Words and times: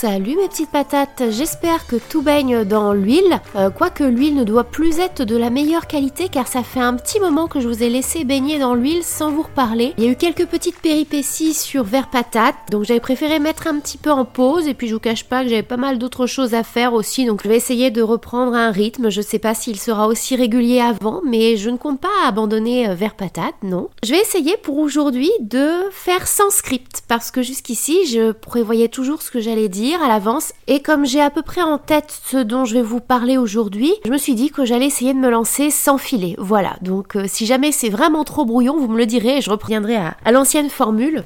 Salut 0.00 0.36
mes 0.36 0.46
petites 0.46 0.70
patates, 0.70 1.24
j'espère 1.30 1.88
que 1.88 1.96
tout 1.96 2.22
baigne 2.22 2.62
dans 2.62 2.92
l'huile, 2.92 3.40
euh, 3.56 3.68
quoique 3.68 4.04
l'huile 4.04 4.36
ne 4.36 4.44
doit 4.44 4.62
plus 4.62 5.00
être 5.00 5.24
de 5.24 5.36
la 5.36 5.50
meilleure 5.50 5.88
qualité 5.88 6.28
car 6.28 6.46
ça 6.46 6.62
fait 6.62 6.78
un 6.78 6.94
petit 6.94 7.18
moment 7.18 7.48
que 7.48 7.58
je 7.58 7.66
vous 7.66 7.82
ai 7.82 7.90
laissé 7.90 8.22
baigner 8.22 8.60
dans 8.60 8.76
l'huile 8.76 9.02
sans 9.02 9.32
vous 9.32 9.42
reparler. 9.42 9.94
Il 9.98 10.04
y 10.04 10.06
a 10.06 10.10
eu 10.12 10.14
quelques 10.14 10.46
petites 10.46 10.78
péripéties 10.78 11.52
sur 11.52 11.82
verre 11.82 12.10
patate, 12.10 12.54
donc 12.70 12.84
j'avais 12.84 13.00
préféré 13.00 13.40
mettre 13.40 13.66
un 13.66 13.80
petit 13.80 13.98
peu 13.98 14.12
en 14.12 14.24
pause 14.24 14.68
et 14.68 14.74
puis 14.74 14.86
je 14.86 14.94
vous 14.94 15.00
cache 15.00 15.24
pas 15.24 15.42
que 15.42 15.48
j'avais 15.48 15.64
pas 15.64 15.76
mal 15.76 15.98
d'autres 15.98 16.26
choses 16.26 16.54
à 16.54 16.62
faire 16.62 16.94
aussi, 16.94 17.26
donc 17.26 17.42
je 17.42 17.48
vais 17.48 17.56
essayer 17.56 17.90
de 17.90 18.00
reprendre 18.00 18.54
un 18.54 18.70
rythme. 18.70 19.10
Je 19.10 19.20
sais 19.20 19.40
pas 19.40 19.54
s'il 19.54 19.80
sera 19.80 20.06
aussi 20.06 20.36
régulier 20.36 20.78
avant, 20.78 21.22
mais 21.26 21.56
je 21.56 21.70
ne 21.70 21.76
compte 21.76 22.00
pas 22.00 22.08
abandonner 22.24 22.88
euh, 22.88 22.94
verre 22.94 23.16
patate, 23.16 23.56
non. 23.64 23.88
Je 24.04 24.12
vais 24.12 24.20
essayer 24.20 24.56
pour 24.58 24.78
aujourd'hui 24.78 25.32
de 25.40 25.72
faire 25.90 26.28
sans 26.28 26.50
script 26.50 27.02
parce 27.08 27.32
que 27.32 27.42
jusqu'ici 27.42 28.06
je 28.06 28.30
prévoyais 28.30 28.86
toujours 28.86 29.22
ce 29.22 29.32
que 29.32 29.40
j'allais 29.40 29.68
dire 29.68 29.87
à 29.94 30.08
l'avance. 30.08 30.52
Et 30.66 30.80
comme 30.80 31.06
j'ai 31.06 31.20
à 31.20 31.30
peu 31.30 31.42
près 31.42 31.62
en 31.62 31.78
tête 31.78 32.20
ce 32.26 32.36
dont 32.36 32.64
je 32.64 32.74
vais 32.74 32.82
vous 32.82 33.00
parler 33.00 33.38
aujourd'hui, 33.38 33.92
je 34.04 34.10
me 34.10 34.18
suis 34.18 34.34
dit 34.34 34.50
que 34.50 34.64
j'allais 34.64 34.86
essayer 34.86 35.14
de 35.14 35.18
me 35.18 35.30
lancer 35.30 35.70
sans 35.70 35.98
filet. 35.98 36.34
Voilà, 36.38 36.76
donc 36.82 37.16
euh, 37.16 37.24
si 37.26 37.46
jamais 37.46 37.72
c'est 37.72 37.88
vraiment 37.88 38.24
trop 38.24 38.44
brouillon, 38.44 38.78
vous 38.78 38.88
me 38.88 38.98
le 38.98 39.06
direz 39.06 39.38
et 39.38 39.40
je 39.40 39.50
reviendrai 39.50 39.96
à, 39.96 40.16
à 40.24 40.32
l'ancienne 40.32 40.70
formule. 40.70 41.24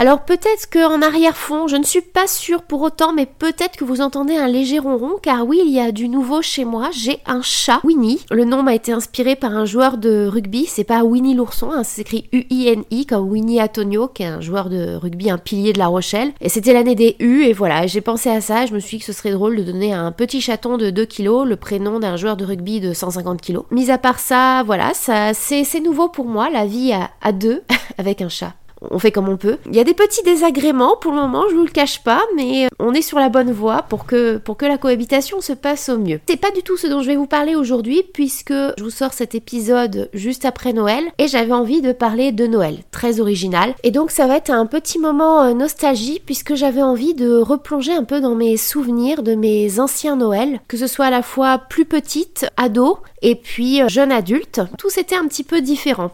Alors 0.00 0.20
peut-être 0.20 0.70
qu'en 0.72 1.02
arrière-fond, 1.02 1.66
je 1.66 1.74
ne 1.74 1.82
suis 1.82 2.02
pas 2.02 2.28
sûre 2.28 2.62
pour 2.62 2.82
autant, 2.82 3.12
mais 3.12 3.26
peut-être 3.26 3.76
que 3.76 3.82
vous 3.82 4.00
entendez 4.00 4.36
un 4.36 4.46
léger 4.46 4.78
ronron, 4.78 5.16
car 5.20 5.44
oui, 5.44 5.60
il 5.66 5.72
y 5.72 5.80
a 5.80 5.90
du 5.90 6.08
nouveau 6.08 6.40
chez 6.40 6.64
moi. 6.64 6.90
J'ai 6.92 7.18
un 7.26 7.42
chat, 7.42 7.80
Winnie. 7.82 8.20
Le 8.30 8.44
nom 8.44 8.62
m'a 8.62 8.76
été 8.76 8.92
inspiré 8.92 9.34
par 9.34 9.56
un 9.56 9.64
joueur 9.64 9.98
de 9.98 10.28
rugby. 10.28 10.66
C'est 10.66 10.84
pas 10.84 11.02
Winnie 11.02 11.34
l'ourson, 11.34 11.72
hein, 11.72 11.82
c'est 11.82 12.02
écrit 12.02 12.28
U-I-N-I, 12.30 13.06
comme 13.06 13.28
Winnie 13.28 13.60
Antonio, 13.60 14.06
qui 14.06 14.22
est 14.22 14.26
un 14.26 14.40
joueur 14.40 14.68
de 14.68 14.94
rugby, 14.94 15.30
un 15.30 15.38
pilier 15.38 15.72
de 15.72 15.80
La 15.80 15.88
Rochelle. 15.88 16.30
Et 16.40 16.48
c'était 16.48 16.74
l'année 16.74 16.94
des 16.94 17.16
U, 17.18 17.42
et 17.42 17.52
voilà, 17.52 17.88
j'ai 17.88 18.00
pensé 18.00 18.30
à 18.30 18.40
ça. 18.40 18.66
Je 18.66 18.74
me 18.74 18.78
suis 18.78 18.98
dit 18.98 19.00
que 19.04 19.12
ce 19.12 19.18
serait 19.18 19.32
drôle 19.32 19.56
de 19.56 19.64
donner 19.64 19.92
à 19.92 20.00
un 20.00 20.12
petit 20.12 20.40
chaton 20.40 20.76
de 20.76 20.90
2 20.90 21.04
kilos 21.06 21.44
le 21.44 21.56
prénom 21.56 21.98
d'un 21.98 22.16
joueur 22.16 22.36
de 22.36 22.44
rugby 22.44 22.78
de 22.78 22.92
150 22.92 23.40
kilos. 23.40 23.64
Mis 23.72 23.90
à 23.90 23.98
part 23.98 24.20
ça, 24.20 24.62
voilà, 24.64 24.94
ça 24.94 25.34
c'est 25.34 25.80
nouveau 25.80 26.08
pour 26.08 26.26
moi, 26.26 26.50
la 26.50 26.66
vie 26.66 26.92
à 26.92 27.32
deux 27.32 27.64
avec 27.98 28.22
un 28.22 28.28
chat 28.28 28.54
on 28.80 28.98
fait 28.98 29.12
comme 29.12 29.28
on 29.28 29.36
peut. 29.36 29.58
Il 29.66 29.76
y 29.76 29.80
a 29.80 29.84
des 29.84 29.94
petits 29.94 30.22
désagréments 30.22 30.96
pour 30.96 31.12
le 31.12 31.18
moment, 31.18 31.44
je 31.50 31.54
vous 31.54 31.64
le 31.64 31.70
cache 31.70 32.02
pas, 32.02 32.22
mais 32.36 32.68
on 32.78 32.94
est 32.94 33.02
sur 33.02 33.18
la 33.18 33.28
bonne 33.28 33.52
voie 33.52 33.82
pour 33.88 34.06
que, 34.06 34.40
la 34.60 34.76
cohabitation 34.76 35.40
se 35.40 35.54
passe 35.54 35.88
au 35.88 35.98
mieux. 35.98 36.20
C'est 36.28 36.36
pas 36.36 36.50
du 36.50 36.62
tout 36.62 36.76
ce 36.76 36.86
dont 36.86 37.00
je 37.00 37.06
vais 37.06 37.16
vous 37.16 37.26
parler 37.26 37.54
aujourd'hui, 37.54 38.02
puisque 38.12 38.52
je 38.52 38.82
vous 38.82 38.90
sors 38.90 39.14
cet 39.14 39.34
épisode 39.34 40.10
juste 40.12 40.44
après 40.44 40.74
Noël, 40.74 41.04
et 41.16 41.26
j'avais 41.26 41.52
envie 41.52 41.80
de 41.80 41.92
parler 41.92 42.32
de 42.32 42.46
Noël, 42.46 42.78
très 42.90 43.20
original. 43.20 43.74
Et 43.82 43.90
donc 43.90 44.10
ça 44.10 44.26
va 44.26 44.36
être 44.36 44.50
un 44.50 44.66
petit 44.66 44.98
moment 44.98 45.42
euh, 45.42 45.54
nostalgie, 45.54 46.20
puisque 46.24 46.54
j'avais 46.54 46.82
envie 46.82 47.14
de 47.14 47.38
replonger 47.38 47.94
un 47.94 48.04
peu 48.04 48.20
dans 48.20 48.34
mes 48.34 48.56
souvenirs 48.56 49.22
de 49.22 49.34
mes 49.34 49.80
anciens 49.80 50.16
Noël, 50.16 50.60
que 50.68 50.76
ce 50.76 50.86
soit 50.86 51.06
à 51.06 51.10
la 51.10 51.22
fois 51.22 51.58
plus 51.58 51.86
petite, 51.86 52.46
ado, 52.56 52.98
et 53.22 53.36
puis 53.36 53.80
euh, 53.80 53.88
jeune 53.88 54.12
adulte. 54.12 54.60
Tout 54.76 54.90
c'était 54.90 55.16
un 55.16 55.26
petit 55.26 55.44
peu 55.44 55.62
différent. 55.62 56.10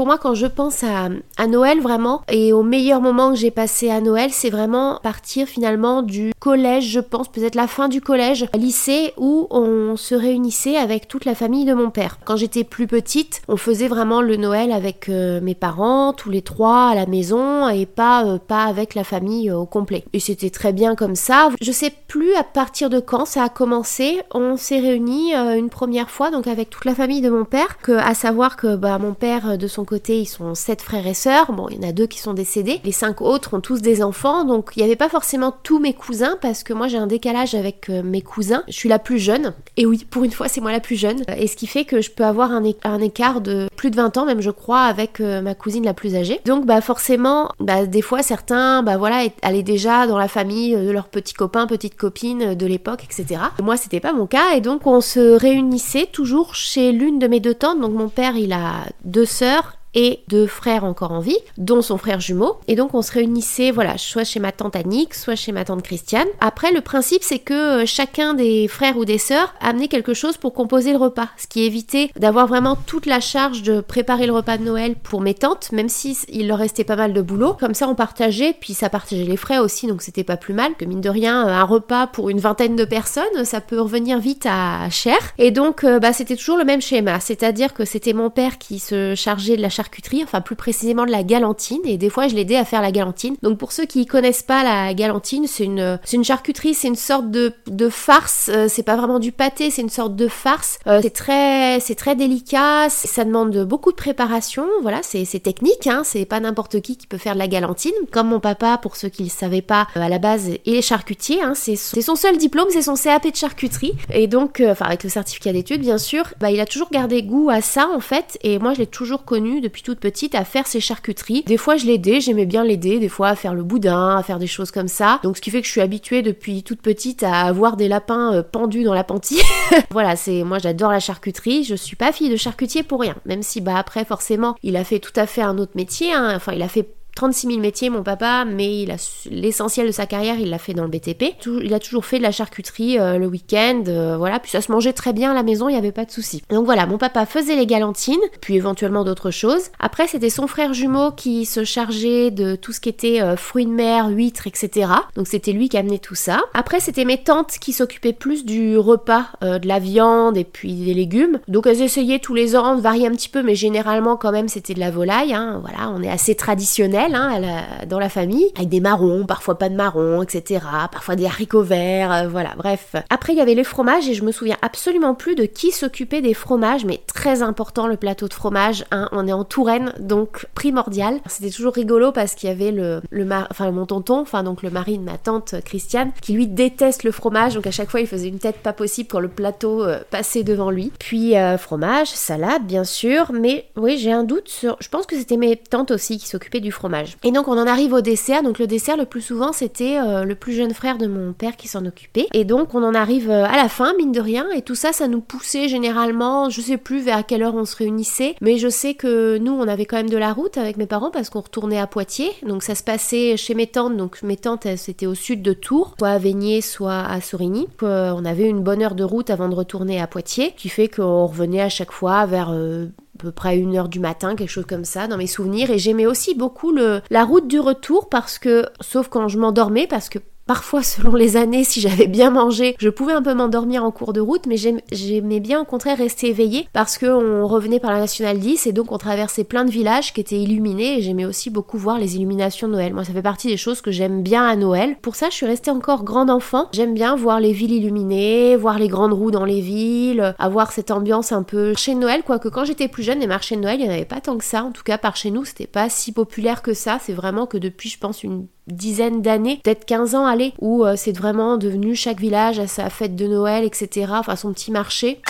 Pour 0.00 0.06
moi, 0.06 0.16
quand 0.16 0.32
je 0.32 0.46
pense 0.46 0.82
à, 0.82 1.46
Noël 1.46 1.78
vraiment, 1.80 2.22
et 2.32 2.54
au 2.54 2.62
meilleur 2.62 3.02
moment 3.02 3.32
que 3.32 3.36
j'ai 3.36 3.50
passé 3.50 3.90
à 3.90 4.00
Noël, 4.00 4.30
c'est 4.32 4.48
vraiment 4.48 4.98
partir 5.02 5.46
finalement 5.46 6.00
du 6.00 6.32
collège, 6.38 6.88
je 6.88 7.00
pense, 7.00 7.28
peut-être 7.28 7.54
la 7.54 7.66
fin 7.66 7.88
du 7.88 8.00
collège, 8.00 8.46
lycée, 8.54 9.12
où 9.18 9.46
on 9.50 9.98
se 9.98 10.14
réunissait 10.14 10.78
avec 10.78 11.06
toute 11.06 11.26
la 11.26 11.34
famille 11.34 11.66
de 11.66 11.74
mon 11.74 11.90
père. 11.90 12.18
Quand 12.24 12.36
j'étais 12.36 12.64
plus 12.64 12.86
petite, 12.86 13.42
on 13.46 13.58
faisait 13.58 13.88
vraiment 13.88 14.22
le 14.22 14.36
Noël 14.36 14.72
avec 14.72 15.10
euh, 15.10 15.38
mes 15.42 15.54
parents, 15.54 16.14
tous 16.14 16.30
les 16.30 16.40
trois 16.40 16.88
à 16.88 16.94
la 16.94 17.04
maison, 17.04 17.68
et 17.68 17.84
pas, 17.84 18.24
euh, 18.24 18.38
pas 18.38 18.64
avec 18.64 18.94
la 18.94 19.04
famille 19.04 19.50
euh, 19.50 19.58
au 19.58 19.66
complet. 19.66 20.06
Et 20.14 20.20
c'était 20.20 20.48
très 20.48 20.72
bien 20.72 20.94
comme 20.94 21.14
ça. 21.14 21.50
Je 21.60 21.72
sais 21.72 21.92
plus 22.08 22.34
à 22.36 22.42
partir 22.42 22.88
de 22.88 23.00
quand 23.00 23.26
ça 23.26 23.44
a 23.44 23.48
commencé. 23.50 24.22
On 24.32 24.56
s'est 24.56 24.80
réunis 24.80 25.34
une 25.34 25.68
première 25.68 26.08
fois, 26.08 26.30
donc 26.30 26.46
avec 26.46 26.70
toute 26.70 26.86
la 26.86 26.94
famille 26.94 27.20
de 27.20 27.28
mon 27.28 27.44
père, 27.44 27.76
que, 27.82 27.92
à 27.92 28.14
savoir 28.14 28.56
que 28.56 28.76
bah, 28.76 28.98
mon 28.98 29.12
père, 29.12 29.58
de 29.58 29.66
son 29.66 29.84
côté, 29.90 30.20
ils 30.20 30.26
sont 30.26 30.54
sept 30.54 30.82
frères 30.82 31.06
et 31.08 31.14
sœurs. 31.14 31.50
Bon, 31.52 31.66
il 31.68 31.82
y 31.82 31.84
en 31.84 31.88
a 31.88 31.90
deux 31.90 32.06
qui 32.06 32.20
sont 32.20 32.32
décédés. 32.32 32.80
Les 32.84 32.92
cinq 32.92 33.20
autres 33.20 33.54
ont 33.54 33.60
tous 33.60 33.82
des 33.82 34.04
enfants, 34.04 34.44
donc 34.44 34.70
il 34.76 34.78
n'y 34.78 34.84
avait 34.84 34.94
pas 34.94 35.08
forcément 35.08 35.52
tous 35.64 35.80
mes 35.80 35.94
cousins 35.94 36.38
parce 36.40 36.62
que 36.62 36.72
moi 36.72 36.86
j'ai 36.86 36.96
un 36.96 37.08
décalage 37.08 37.56
avec 37.56 37.90
euh, 37.90 38.02
mes 38.04 38.22
cousins. 38.22 38.62
Je 38.68 38.74
suis 38.74 38.88
la 38.88 39.00
plus 39.00 39.18
jeune. 39.18 39.52
Et 39.76 39.86
oui, 39.86 40.06
pour 40.08 40.22
une 40.22 40.30
fois, 40.30 40.46
c'est 40.46 40.60
moi 40.60 40.70
la 40.70 40.78
plus 40.78 40.94
jeune. 40.94 41.22
Et 41.36 41.48
ce 41.48 41.56
qui 41.56 41.66
fait 41.66 41.84
que 41.84 42.00
je 42.00 42.12
peux 42.12 42.24
avoir 42.24 42.52
un, 42.52 42.62
écart 43.00 43.40
de 43.40 43.68
plus 43.74 43.90
de 43.90 43.96
20 43.96 44.16
ans, 44.16 44.26
même 44.26 44.40
je 44.40 44.50
crois, 44.50 44.82
avec 44.82 45.20
euh, 45.20 45.42
ma 45.42 45.56
cousine 45.56 45.84
la 45.84 45.94
plus 45.94 46.14
âgée. 46.14 46.40
Donc, 46.44 46.66
bah 46.66 46.80
forcément, 46.80 47.50
bah, 47.58 47.84
des 47.86 48.02
fois, 48.02 48.22
certains, 48.22 48.84
bah 48.84 48.96
voilà, 48.96 49.24
allaient 49.42 49.64
déjà 49.64 50.06
dans 50.06 50.18
la 50.18 50.28
famille 50.28 50.76
de 50.76 50.90
leurs 50.90 51.08
petits 51.08 51.34
copains, 51.34 51.66
petites 51.66 51.96
copines 51.96 52.54
de 52.54 52.66
l'époque, 52.66 53.02
etc. 53.02 53.40
Moi, 53.60 53.76
c'était 53.76 54.00
pas 54.00 54.12
mon 54.12 54.26
cas. 54.26 54.54
Et 54.54 54.60
donc, 54.60 54.86
on 54.86 55.00
se 55.00 55.36
réunissait 55.36 56.06
toujours 56.06 56.54
chez 56.54 56.92
l'une 56.92 57.18
de 57.18 57.26
mes 57.26 57.40
deux 57.40 57.54
tantes. 57.54 57.80
Donc, 57.80 57.92
mon 57.92 58.08
père, 58.08 58.36
il 58.36 58.52
a 58.52 58.84
deux 59.04 59.26
sœurs 59.26 59.79
et 59.94 60.20
deux 60.28 60.46
frères 60.46 60.84
encore 60.84 61.12
en 61.12 61.20
vie, 61.20 61.38
dont 61.58 61.82
son 61.82 61.98
frère 61.98 62.20
jumeau. 62.20 62.58
Et 62.68 62.76
donc 62.76 62.94
on 62.94 63.02
se 63.02 63.12
réunissait, 63.12 63.70
voilà, 63.70 63.98
soit 63.98 64.24
chez 64.24 64.40
ma 64.40 64.52
tante 64.52 64.76
Annick, 64.76 65.14
soit 65.14 65.36
chez 65.36 65.52
ma 65.52 65.64
tante 65.64 65.82
Christiane. 65.82 66.28
Après, 66.40 66.72
le 66.72 66.80
principe 66.80 67.22
c'est 67.22 67.38
que 67.38 67.82
euh, 67.82 67.86
chacun 67.86 68.34
des 68.34 68.68
frères 68.68 68.96
ou 68.96 69.04
des 69.04 69.18
sœurs 69.18 69.54
amenait 69.60 69.88
quelque 69.88 70.14
chose 70.14 70.36
pour 70.36 70.52
composer 70.52 70.92
le 70.92 70.98
repas, 70.98 71.28
ce 71.36 71.46
qui 71.46 71.62
évitait 71.62 72.10
d'avoir 72.16 72.46
vraiment 72.46 72.76
toute 72.76 73.06
la 73.06 73.20
charge 73.20 73.62
de 73.62 73.80
préparer 73.80 74.26
le 74.26 74.32
repas 74.32 74.58
de 74.58 74.64
Noël 74.64 74.94
pour 74.96 75.20
mes 75.20 75.34
tantes, 75.34 75.72
même 75.72 75.88
si 75.88 76.16
il 76.28 76.48
leur 76.48 76.58
restait 76.58 76.84
pas 76.84 76.96
mal 76.96 77.12
de 77.12 77.22
boulot. 77.22 77.56
Comme 77.58 77.74
ça, 77.74 77.88
on 77.88 77.94
partageait, 77.94 78.54
puis 78.58 78.74
ça 78.74 78.88
partageait 78.88 79.24
les 79.24 79.36
frais 79.36 79.58
aussi, 79.58 79.86
donc 79.86 80.02
c'était 80.02 80.24
pas 80.24 80.36
plus 80.36 80.54
mal. 80.54 80.74
Que 80.78 80.84
mine 80.84 81.00
de 81.00 81.08
rien, 81.08 81.46
un 81.46 81.64
repas 81.64 82.06
pour 82.06 82.30
une 82.30 82.40
vingtaine 82.40 82.76
de 82.76 82.84
personnes, 82.84 83.44
ça 83.44 83.60
peut 83.60 83.80
revenir 83.80 84.18
vite 84.18 84.46
à 84.48 84.88
cher. 84.90 85.18
Et 85.38 85.50
donc, 85.50 85.84
euh, 85.84 85.98
bah, 85.98 86.12
c'était 86.12 86.36
toujours 86.36 86.58
le 86.58 86.64
même 86.64 86.80
schéma, 86.80 87.20
c'est-à-dire 87.20 87.74
que 87.74 87.84
c'était 87.84 88.12
mon 88.12 88.30
père 88.30 88.58
qui 88.58 88.78
se 88.78 89.14
chargeait 89.14 89.56
de 89.56 89.62
la 89.62 89.70
charcuterie, 89.80 90.22
enfin 90.22 90.42
plus 90.42 90.56
précisément 90.56 91.06
de 91.06 91.10
la 91.10 91.22
galantine, 91.22 91.80
et 91.84 91.96
des 91.96 92.10
fois 92.10 92.28
je 92.28 92.34
l'aidais 92.34 92.56
à 92.56 92.66
faire 92.66 92.82
la 92.82 92.92
galantine. 92.92 93.36
Donc 93.42 93.56
pour 93.56 93.72
ceux 93.72 93.86
qui 93.86 94.04
connaissent 94.04 94.42
pas 94.42 94.62
la 94.62 94.92
galantine, 94.92 95.46
c'est 95.46 95.64
une, 95.64 95.98
une 96.12 96.24
charcuterie, 96.24 96.74
c'est 96.74 96.88
une 96.88 96.96
sorte 96.96 97.30
de, 97.30 97.54
de 97.66 97.88
farce, 97.88 98.50
euh, 98.52 98.66
c'est 98.68 98.82
pas 98.82 98.96
vraiment 98.96 99.18
du 99.18 99.32
pâté, 99.32 99.70
c'est 99.70 99.82
une 99.82 99.88
sorte 99.88 100.16
de 100.16 100.28
farce. 100.28 100.78
Euh, 100.86 101.00
c'est 101.02 101.14
très, 101.14 101.80
c'est 101.80 101.94
très 101.94 102.14
délicat, 102.14 102.90
ça 102.90 103.24
demande 103.24 103.64
beaucoup 103.64 103.90
de 103.90 103.96
préparation, 103.96 104.66
voilà, 104.82 105.00
c'est, 105.02 105.24
technique, 105.40 105.86
hein, 105.86 106.02
c'est 106.04 106.26
pas 106.26 106.40
n'importe 106.40 106.80
qui 106.82 106.96
qui 106.98 107.06
peut 107.06 107.16
faire 107.16 107.34
de 107.34 107.38
la 107.38 107.48
galantine. 107.48 107.92
Comme 108.10 108.28
mon 108.28 108.40
papa, 108.40 108.78
pour 108.82 108.96
ceux 108.96 109.08
qui 109.08 109.22
le 109.22 109.30
savaient 109.30 109.62
pas, 109.62 109.86
euh, 109.96 110.02
à 110.02 110.08
la 110.10 110.18
base, 110.18 110.50
est 110.66 110.82
charcutier, 110.82 111.40
hein, 111.42 111.52
c'est, 111.54 111.76
c'est 111.76 112.02
son 112.02 112.16
seul 112.16 112.36
diplôme, 112.36 112.68
c'est 112.70 112.82
son 112.82 112.96
CAP 112.96 113.30
de 113.30 113.36
charcuterie, 113.36 113.94
et 114.12 114.26
donc, 114.26 114.62
enfin 114.66 114.86
avec 114.86 115.04
le 115.04 115.08
certificat 115.08 115.52
d'études 115.52 115.80
bien 115.80 115.98
sûr, 115.98 116.24
bah 116.38 116.50
il 116.50 116.60
a 116.60 116.66
toujours 116.66 116.90
gardé 116.90 117.22
goût 117.22 117.48
à 117.48 117.62
ça 117.62 117.88
en 117.88 118.00
fait, 118.00 118.36
et 118.42 118.58
moi 118.58 118.74
je 118.74 118.80
l'ai 118.80 118.86
toujours 118.86 119.24
connu 119.24 119.60
depuis 119.60 119.69
toute 119.70 120.00
petite 120.00 120.34
à 120.34 120.44
faire 120.44 120.66
ses 120.66 120.80
charcuteries. 120.80 121.42
Des 121.46 121.56
fois 121.56 121.76
je 121.76 121.86
l'aidais, 121.86 122.20
j'aimais 122.20 122.46
bien 122.46 122.64
l'aider, 122.64 122.98
des 122.98 123.08
fois 123.08 123.28
à 123.28 123.36
faire 123.36 123.54
le 123.54 123.62
boudin, 123.62 124.16
à 124.16 124.22
faire 124.22 124.38
des 124.38 124.46
choses 124.46 124.70
comme 124.70 124.88
ça. 124.88 125.20
Donc 125.22 125.36
ce 125.36 125.42
qui 125.42 125.50
fait 125.50 125.60
que 125.60 125.66
je 125.66 125.72
suis 125.72 125.80
habituée 125.80 126.22
depuis 126.22 126.62
toute 126.62 126.82
petite 126.82 127.22
à 127.22 127.42
avoir 127.42 127.76
des 127.76 127.88
lapins 127.88 128.34
euh, 128.34 128.42
pendus 128.42 128.84
dans 128.84 128.94
la 128.94 129.04
pantille. 129.04 129.42
voilà, 129.90 130.16
c'est 130.16 130.42
moi 130.44 130.58
j'adore 130.58 130.90
la 130.90 131.00
charcuterie, 131.00 131.64
je 131.64 131.74
suis 131.74 131.96
pas 131.96 132.12
fille 132.12 132.30
de 132.30 132.36
charcutier 132.36 132.82
pour 132.82 133.00
rien. 133.00 133.16
Même 133.26 133.42
si 133.42 133.60
bah 133.60 133.76
après 133.76 134.04
forcément 134.04 134.56
il 134.62 134.76
a 134.76 134.84
fait 134.84 134.98
tout 134.98 135.12
à 135.16 135.26
fait 135.26 135.42
un 135.42 135.58
autre 135.58 135.72
métier, 135.74 136.12
hein. 136.12 136.32
enfin 136.34 136.52
il 136.52 136.62
a 136.62 136.68
fait 136.68 136.88
36 137.14 137.48
000 137.48 137.60
métiers, 137.60 137.90
mon 137.90 138.02
papa, 138.02 138.44
mais 138.44 138.82
il 138.82 138.90
a 138.90 138.96
l'essentiel 139.30 139.86
de 139.86 139.92
sa 139.92 140.06
carrière, 140.06 140.36
il 140.38 140.50
l'a 140.50 140.58
fait 140.58 140.74
dans 140.74 140.84
le 140.84 140.88
BTP. 140.88 141.34
Il 141.62 141.74
a 141.74 141.78
toujours 141.78 142.04
fait 142.04 142.18
de 142.18 142.22
la 142.22 142.32
charcuterie 142.32 142.98
euh, 142.98 143.18
le 143.18 143.26
week-end, 143.26 143.82
euh, 143.88 144.16
voilà. 144.16 144.38
Puis 144.38 144.50
ça 144.50 144.60
se 144.60 144.72
mangeait 144.72 144.92
très 144.92 145.12
bien 145.12 145.32
à 145.32 145.34
la 145.34 145.42
maison, 145.42 145.68
il 145.68 145.72
n'y 145.72 145.78
avait 145.78 145.92
pas 145.92 146.04
de 146.04 146.10
souci. 146.10 146.42
Donc 146.50 146.64
voilà, 146.64 146.86
mon 146.86 146.98
papa 146.98 147.26
faisait 147.26 147.56
les 147.56 147.66
galantines, 147.66 148.20
puis 148.40 148.56
éventuellement 148.56 149.04
d'autres 149.04 149.30
choses. 149.30 149.70
Après, 149.78 150.06
c'était 150.06 150.30
son 150.30 150.46
frère 150.46 150.72
jumeau 150.72 151.10
qui 151.10 151.46
se 151.46 151.64
chargeait 151.64 152.30
de 152.30 152.56
tout 152.56 152.72
ce 152.72 152.80
qui 152.80 152.88
était 152.88 153.20
euh, 153.20 153.36
fruits 153.36 153.66
de 153.66 153.72
mer, 153.72 154.08
huîtres, 154.08 154.46
etc. 154.46 154.90
Donc 155.16 155.26
c'était 155.26 155.52
lui 155.52 155.68
qui 155.68 155.76
amenait 155.76 155.98
tout 155.98 156.14
ça. 156.14 156.40
Après, 156.54 156.80
c'était 156.80 157.04
mes 157.04 157.22
tantes 157.22 157.58
qui 157.60 157.72
s'occupaient 157.72 158.12
plus 158.12 158.44
du 158.44 158.78
repas, 158.78 159.26
de 159.42 159.66
la 159.66 159.78
viande 159.78 160.36
et 160.36 160.44
puis 160.44 160.72
des 160.72 160.94
légumes. 160.94 161.40
Donc 161.48 161.66
elles 161.66 161.82
essayaient 161.82 162.18
tous 162.18 162.34
les 162.34 162.56
ans 162.56 162.76
de 162.76 162.80
varier 162.80 163.06
un 163.06 163.12
petit 163.12 163.28
peu, 163.28 163.42
mais 163.42 163.54
généralement 163.54 164.16
quand 164.16 164.32
même 164.32 164.48
c'était 164.48 164.74
de 164.74 164.80
la 164.80 164.90
volaille. 164.90 165.34
Hein. 165.34 165.60
Voilà, 165.62 165.90
on 165.90 166.02
est 166.02 166.10
assez 166.10 166.34
traditionnel. 166.34 166.99
Hein, 167.00 167.40
dans 167.86 167.98
la 167.98 168.10
famille, 168.10 168.52
avec 168.56 168.68
des 168.68 168.80
marrons, 168.80 169.24
parfois 169.24 169.56
pas 169.56 169.70
de 169.70 169.74
marrons, 169.74 170.22
etc. 170.22 170.60
Parfois 170.92 171.16
des 171.16 171.24
haricots 171.24 171.62
verts, 171.62 172.12
euh, 172.12 172.28
voilà, 172.28 172.50
bref. 172.58 172.94
Après, 173.08 173.32
il 173.32 173.36
y 173.36 173.40
avait 173.40 173.54
les 173.54 173.64
fromages 173.64 174.06
et 174.06 174.12
je 174.12 174.22
me 174.22 174.32
souviens 174.32 174.58
absolument 174.60 175.14
plus 175.14 175.34
de 175.34 175.46
qui 175.46 175.70
s'occupait 175.70 176.20
des 176.20 176.34
fromages, 176.34 176.84
mais 176.84 177.00
très 177.06 177.40
important 177.40 177.86
le 177.86 177.96
plateau 177.96 178.28
de 178.28 178.34
fromage. 178.34 178.84
Hein, 178.90 179.08
on 179.12 179.26
est 179.26 179.32
en 179.32 179.44
Touraine, 179.44 179.94
donc 179.98 180.46
primordial. 180.54 181.20
C'était 181.26 181.50
toujours 181.50 181.72
rigolo 181.72 182.12
parce 182.12 182.34
qu'il 182.34 182.50
y 182.50 182.52
avait 182.52 182.70
le, 182.70 183.00
le 183.10 183.26
enfin 183.50 183.70
mon 183.70 183.86
tonton, 183.86 184.20
enfin 184.20 184.42
donc 184.42 184.62
le 184.62 184.70
mari 184.70 184.98
de 184.98 185.02
ma 185.02 185.16
tante 185.16 185.54
Christiane, 185.64 186.10
qui 186.20 186.34
lui 186.34 186.48
déteste 186.48 187.04
le 187.04 187.12
fromage, 187.12 187.54
donc 187.54 187.66
à 187.66 187.70
chaque 187.70 187.90
fois 187.90 188.00
il 188.00 188.06
faisait 188.06 188.28
une 188.28 188.40
tête 188.40 188.56
pas 188.56 188.74
possible 188.74 189.08
quand 189.10 189.20
le 189.20 189.28
plateau 189.28 189.84
euh, 189.84 190.00
passait 190.10 190.42
devant 190.42 190.70
lui. 190.70 190.92
Puis 190.98 191.36
euh, 191.36 191.56
fromage, 191.56 192.08
salade 192.08 192.64
bien 192.64 192.84
sûr, 192.84 193.32
mais 193.32 193.66
oui 193.76 193.96
j'ai 193.96 194.12
un 194.12 194.24
doute 194.24 194.48
sur, 194.48 194.76
je 194.80 194.88
pense 194.88 195.06
que 195.06 195.16
c'était 195.16 195.38
mes 195.38 195.56
tantes 195.56 195.92
aussi 195.92 196.18
qui 196.18 196.28
s'occupaient 196.28 196.60
du 196.60 196.72
fromage 196.72 196.89
Et 197.24 197.32
donc 197.32 197.48
on 197.48 197.58
en 197.58 197.66
arrive 197.66 197.92
au 197.92 198.00
dessert. 198.00 198.42
Donc 198.42 198.58
le 198.58 198.66
dessert 198.66 198.96
le 198.96 199.06
plus 199.06 199.20
souvent 199.20 199.52
c'était 199.52 199.98
euh, 199.98 200.24
le 200.24 200.34
plus 200.34 200.52
jeune 200.52 200.74
frère 200.74 200.98
de 200.98 201.06
mon 201.06 201.32
père 201.32 201.56
qui 201.56 201.68
s'en 201.68 201.84
occupait. 201.86 202.26
Et 202.32 202.44
donc 202.44 202.74
on 202.74 202.82
en 202.82 202.94
arrive 202.94 203.30
euh, 203.30 203.44
à 203.44 203.56
la 203.56 203.68
fin, 203.68 203.94
mine 203.96 204.12
de 204.12 204.20
rien. 204.20 204.50
Et 204.50 204.62
tout 204.62 204.74
ça, 204.74 204.92
ça 204.92 205.08
nous 205.08 205.20
poussait 205.20 205.68
généralement, 205.68 206.50
je 206.50 206.60
sais 206.60 206.76
plus 206.76 207.00
vers 207.00 207.24
quelle 207.24 207.42
heure 207.42 207.54
on 207.54 207.64
se 207.64 207.76
réunissait, 207.76 208.34
mais 208.40 208.58
je 208.58 208.68
sais 208.68 208.94
que 208.94 209.38
nous 209.38 209.52
on 209.52 209.68
avait 209.68 209.86
quand 209.86 209.96
même 209.96 210.10
de 210.10 210.16
la 210.16 210.32
route 210.32 210.58
avec 210.58 210.76
mes 210.76 210.86
parents 210.86 211.10
parce 211.10 211.30
qu'on 211.30 211.40
retournait 211.40 211.78
à 211.78 211.86
Poitiers. 211.86 212.32
Donc 212.46 212.62
ça 212.62 212.74
se 212.74 212.82
passait 212.82 213.36
chez 213.36 213.54
mes 213.54 213.66
tantes. 213.66 213.96
Donc 213.96 214.22
mes 214.22 214.36
tantes 214.36 214.66
c'était 214.76 215.06
au 215.06 215.14
sud 215.14 215.42
de 215.42 215.52
Tours, 215.52 215.94
soit 215.98 216.08
à 216.08 216.18
Veigné, 216.18 216.60
soit 216.60 217.00
à 217.00 217.20
Sorigny. 217.20 217.68
on 217.82 218.24
avait 218.24 218.48
une 218.48 218.62
bonne 218.62 218.82
heure 218.82 218.94
de 218.94 219.04
route 219.04 219.30
avant 219.30 219.48
de 219.48 219.54
retourner 219.54 220.00
à 220.00 220.06
Poitiers, 220.06 220.54
qui 220.56 220.68
fait 220.68 220.88
qu'on 220.88 221.26
revenait 221.26 221.60
à 221.60 221.68
chaque 221.68 221.92
fois 221.92 222.26
vers 222.26 222.50
euh, 222.50 222.86
à 223.20 223.22
peu 223.22 223.32
près 223.32 223.58
une 223.58 223.76
heure 223.76 223.88
du 223.88 224.00
matin, 224.00 224.34
quelque 224.34 224.50
chose 224.50 224.66
comme 224.66 224.84
ça, 224.84 225.06
dans 225.06 225.16
mes 225.16 225.26
souvenirs. 225.26 225.70
Et 225.70 225.78
j'aimais 225.78 226.06
aussi 226.06 226.34
beaucoup 226.34 226.72
le, 226.72 227.02
la 227.10 227.24
route 227.24 227.46
du 227.46 227.60
retour 227.60 228.08
parce 228.08 228.38
que, 228.38 228.66
sauf 228.80 229.08
quand 229.08 229.28
je 229.28 229.38
m'endormais, 229.38 229.86
parce 229.86 230.08
que 230.08 230.18
Parfois, 230.50 230.82
selon 230.82 231.14
les 231.14 231.36
années, 231.36 231.62
si 231.62 231.80
j'avais 231.80 232.08
bien 232.08 232.30
mangé, 232.30 232.74
je 232.80 232.88
pouvais 232.88 233.12
un 233.12 233.22
peu 233.22 233.34
m'endormir 233.34 233.84
en 233.84 233.92
cours 233.92 234.12
de 234.12 234.20
route, 234.20 234.46
mais 234.48 234.56
j'aimais 234.56 235.38
bien 235.38 235.60
au 235.60 235.64
contraire 235.64 235.98
rester 235.98 236.26
éveillée 236.26 236.66
parce 236.72 236.98
qu'on 236.98 237.46
revenait 237.46 237.78
par 237.78 237.92
la 237.92 238.00
Nationale 238.00 238.40
10 238.40 238.66
et 238.66 238.72
donc 238.72 238.90
on 238.90 238.98
traversait 238.98 239.44
plein 239.44 239.64
de 239.64 239.70
villages 239.70 240.12
qui 240.12 240.20
étaient 240.20 240.40
illuminés 240.40 240.98
et 240.98 241.02
j'aimais 241.02 241.24
aussi 241.24 241.50
beaucoup 241.50 241.78
voir 241.78 242.00
les 242.00 242.16
illuminations 242.16 242.66
de 242.66 242.72
Noël. 242.72 242.92
Moi, 242.92 243.04
ça 243.04 243.12
fait 243.12 243.22
partie 243.22 243.46
des 243.46 243.56
choses 243.56 243.80
que 243.80 243.92
j'aime 243.92 244.24
bien 244.24 244.44
à 244.44 244.56
Noël. 244.56 244.96
Pour 245.00 245.14
ça, 245.14 245.30
je 245.30 245.36
suis 245.36 245.46
restée 245.46 245.70
encore 245.70 246.02
grande 246.02 246.30
enfant. 246.30 246.68
J'aime 246.72 246.94
bien 246.94 247.14
voir 247.14 247.38
les 247.38 247.52
villes 247.52 247.74
illuminées, 247.74 248.56
voir 248.56 248.80
les 248.80 248.88
grandes 248.88 249.12
roues 249.12 249.30
dans 249.30 249.44
les 249.44 249.60
villes, 249.60 250.34
avoir 250.40 250.72
cette 250.72 250.90
ambiance 250.90 251.30
un 251.30 251.44
peu 251.44 251.74
de 251.74 251.94
Noël, 251.94 252.24
quoique 252.26 252.48
quand 252.48 252.64
j'étais 252.64 252.88
plus 252.88 253.04
jeune, 253.04 253.20
les 253.20 253.28
marchés 253.28 253.54
de 253.54 253.60
Noël, 253.60 253.78
il 253.78 253.84
n'y 253.84 253.88
en 253.88 253.94
avait 253.94 254.04
pas 254.04 254.20
tant 254.20 254.36
que 254.36 254.44
ça. 254.44 254.64
En 254.64 254.72
tout 254.72 254.82
cas, 254.82 254.98
par 254.98 255.14
chez 255.14 255.30
nous, 255.30 255.44
c'était 255.44 255.68
pas 255.68 255.88
si 255.88 256.10
populaire 256.10 256.60
que 256.60 256.74
ça. 256.74 256.98
C'est 257.00 257.12
vraiment 257.12 257.46
que 257.46 257.56
depuis, 257.56 257.88
je 257.88 258.00
pense, 258.00 258.24
une 258.24 258.48
dizaine 258.66 259.22
d'années, 259.22 259.60
peut-être 259.62 259.84
15 259.84 260.14
ans, 260.14 260.26
allez, 260.26 260.54
où 260.60 260.84
euh, 260.84 260.94
c'est 260.96 261.16
vraiment 261.16 261.56
devenu 261.56 261.94
chaque 261.94 262.20
village 262.20 262.58
à 262.58 262.66
sa 262.66 262.90
fête 262.90 263.16
de 263.16 263.26
Noël, 263.26 263.64
etc. 263.64 264.12
Enfin, 264.14 264.36
son 264.36 264.52
petit 264.52 264.70
marché. 264.70 265.20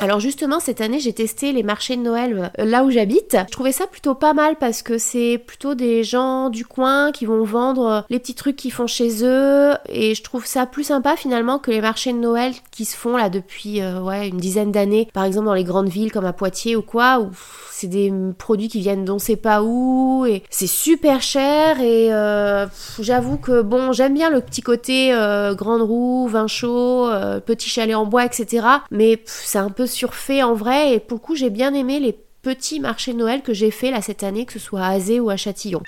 Alors 0.00 0.20
justement, 0.20 0.60
cette 0.60 0.80
année, 0.80 1.00
j'ai 1.00 1.12
testé 1.12 1.52
les 1.52 1.64
marchés 1.64 1.96
de 1.96 2.02
Noël 2.02 2.52
euh, 2.58 2.64
là 2.64 2.84
où 2.84 2.90
j'habite. 2.90 3.36
Je 3.46 3.52
trouvais 3.52 3.72
ça 3.72 3.88
plutôt 3.88 4.14
pas 4.14 4.32
mal 4.32 4.54
parce 4.54 4.82
que 4.82 4.96
c'est 4.96 5.38
plutôt 5.44 5.74
des 5.74 6.04
gens 6.04 6.50
du 6.50 6.64
coin 6.64 7.10
qui 7.10 7.26
vont 7.26 7.42
vendre 7.42 7.86
euh, 7.86 8.00
les 8.08 8.20
petits 8.20 8.36
trucs 8.36 8.54
qu'ils 8.54 8.72
font 8.72 8.86
chez 8.86 9.24
eux 9.24 9.72
et 9.88 10.14
je 10.14 10.22
trouve 10.22 10.46
ça 10.46 10.66
plus 10.66 10.84
sympa 10.84 11.16
finalement 11.16 11.58
que 11.58 11.72
les 11.72 11.80
marchés 11.80 12.12
de 12.12 12.18
Noël 12.18 12.52
qui 12.70 12.84
se 12.84 12.96
font 12.96 13.16
là 13.16 13.28
depuis 13.28 13.82
ouais, 13.82 14.28
une 14.28 14.36
dizaine 14.36 14.70
d'années, 14.70 15.08
par 15.12 15.24
exemple 15.24 15.46
dans 15.46 15.54
les 15.54 15.64
grandes 15.64 15.88
villes 15.88 16.12
comme 16.12 16.26
à 16.26 16.32
Poitiers 16.32 16.76
ou 16.76 16.82
quoi, 16.82 17.18
où 17.18 17.30
c'est 17.72 17.88
des 17.88 18.12
produits 18.38 18.68
qui 18.68 18.80
viennent 18.80 19.04
d'on 19.04 19.18
sait 19.18 19.36
pas 19.36 19.62
où 19.62 20.26
et 20.26 20.42
c'est 20.48 20.68
super 20.68 21.22
cher 21.22 21.57
et 21.80 22.12
euh, 22.12 22.66
j'avoue 23.00 23.36
que 23.36 23.62
bon 23.62 23.92
j'aime 23.92 24.14
bien 24.14 24.30
le 24.30 24.40
petit 24.40 24.62
côté 24.62 25.12
euh, 25.12 25.54
grande 25.54 25.82
roue, 25.82 26.28
vin 26.28 26.46
chaud, 26.46 27.08
euh, 27.08 27.40
petit 27.40 27.68
chalet 27.68 27.94
en 27.94 28.06
bois 28.06 28.24
etc. 28.24 28.66
Mais 28.90 29.22
c'est 29.26 29.58
un 29.58 29.70
peu 29.70 29.86
surfait 29.86 30.42
en 30.42 30.54
vrai 30.54 30.94
et 30.94 31.00
pour 31.00 31.18
le 31.18 31.22
coup 31.22 31.34
j'ai 31.34 31.50
bien 31.50 31.74
aimé 31.74 32.00
les 32.00 32.16
petits 32.42 32.80
marchés 32.80 33.12
de 33.12 33.18
Noël 33.18 33.42
que 33.42 33.52
j'ai 33.52 33.70
fait 33.70 33.90
là 33.90 34.02
cette 34.02 34.22
année 34.22 34.46
que 34.46 34.52
ce 34.52 34.58
soit 34.58 34.82
à 34.82 34.90
Azé 34.90 35.20
ou 35.20 35.30
à 35.30 35.36
Châtillon. 35.36 35.82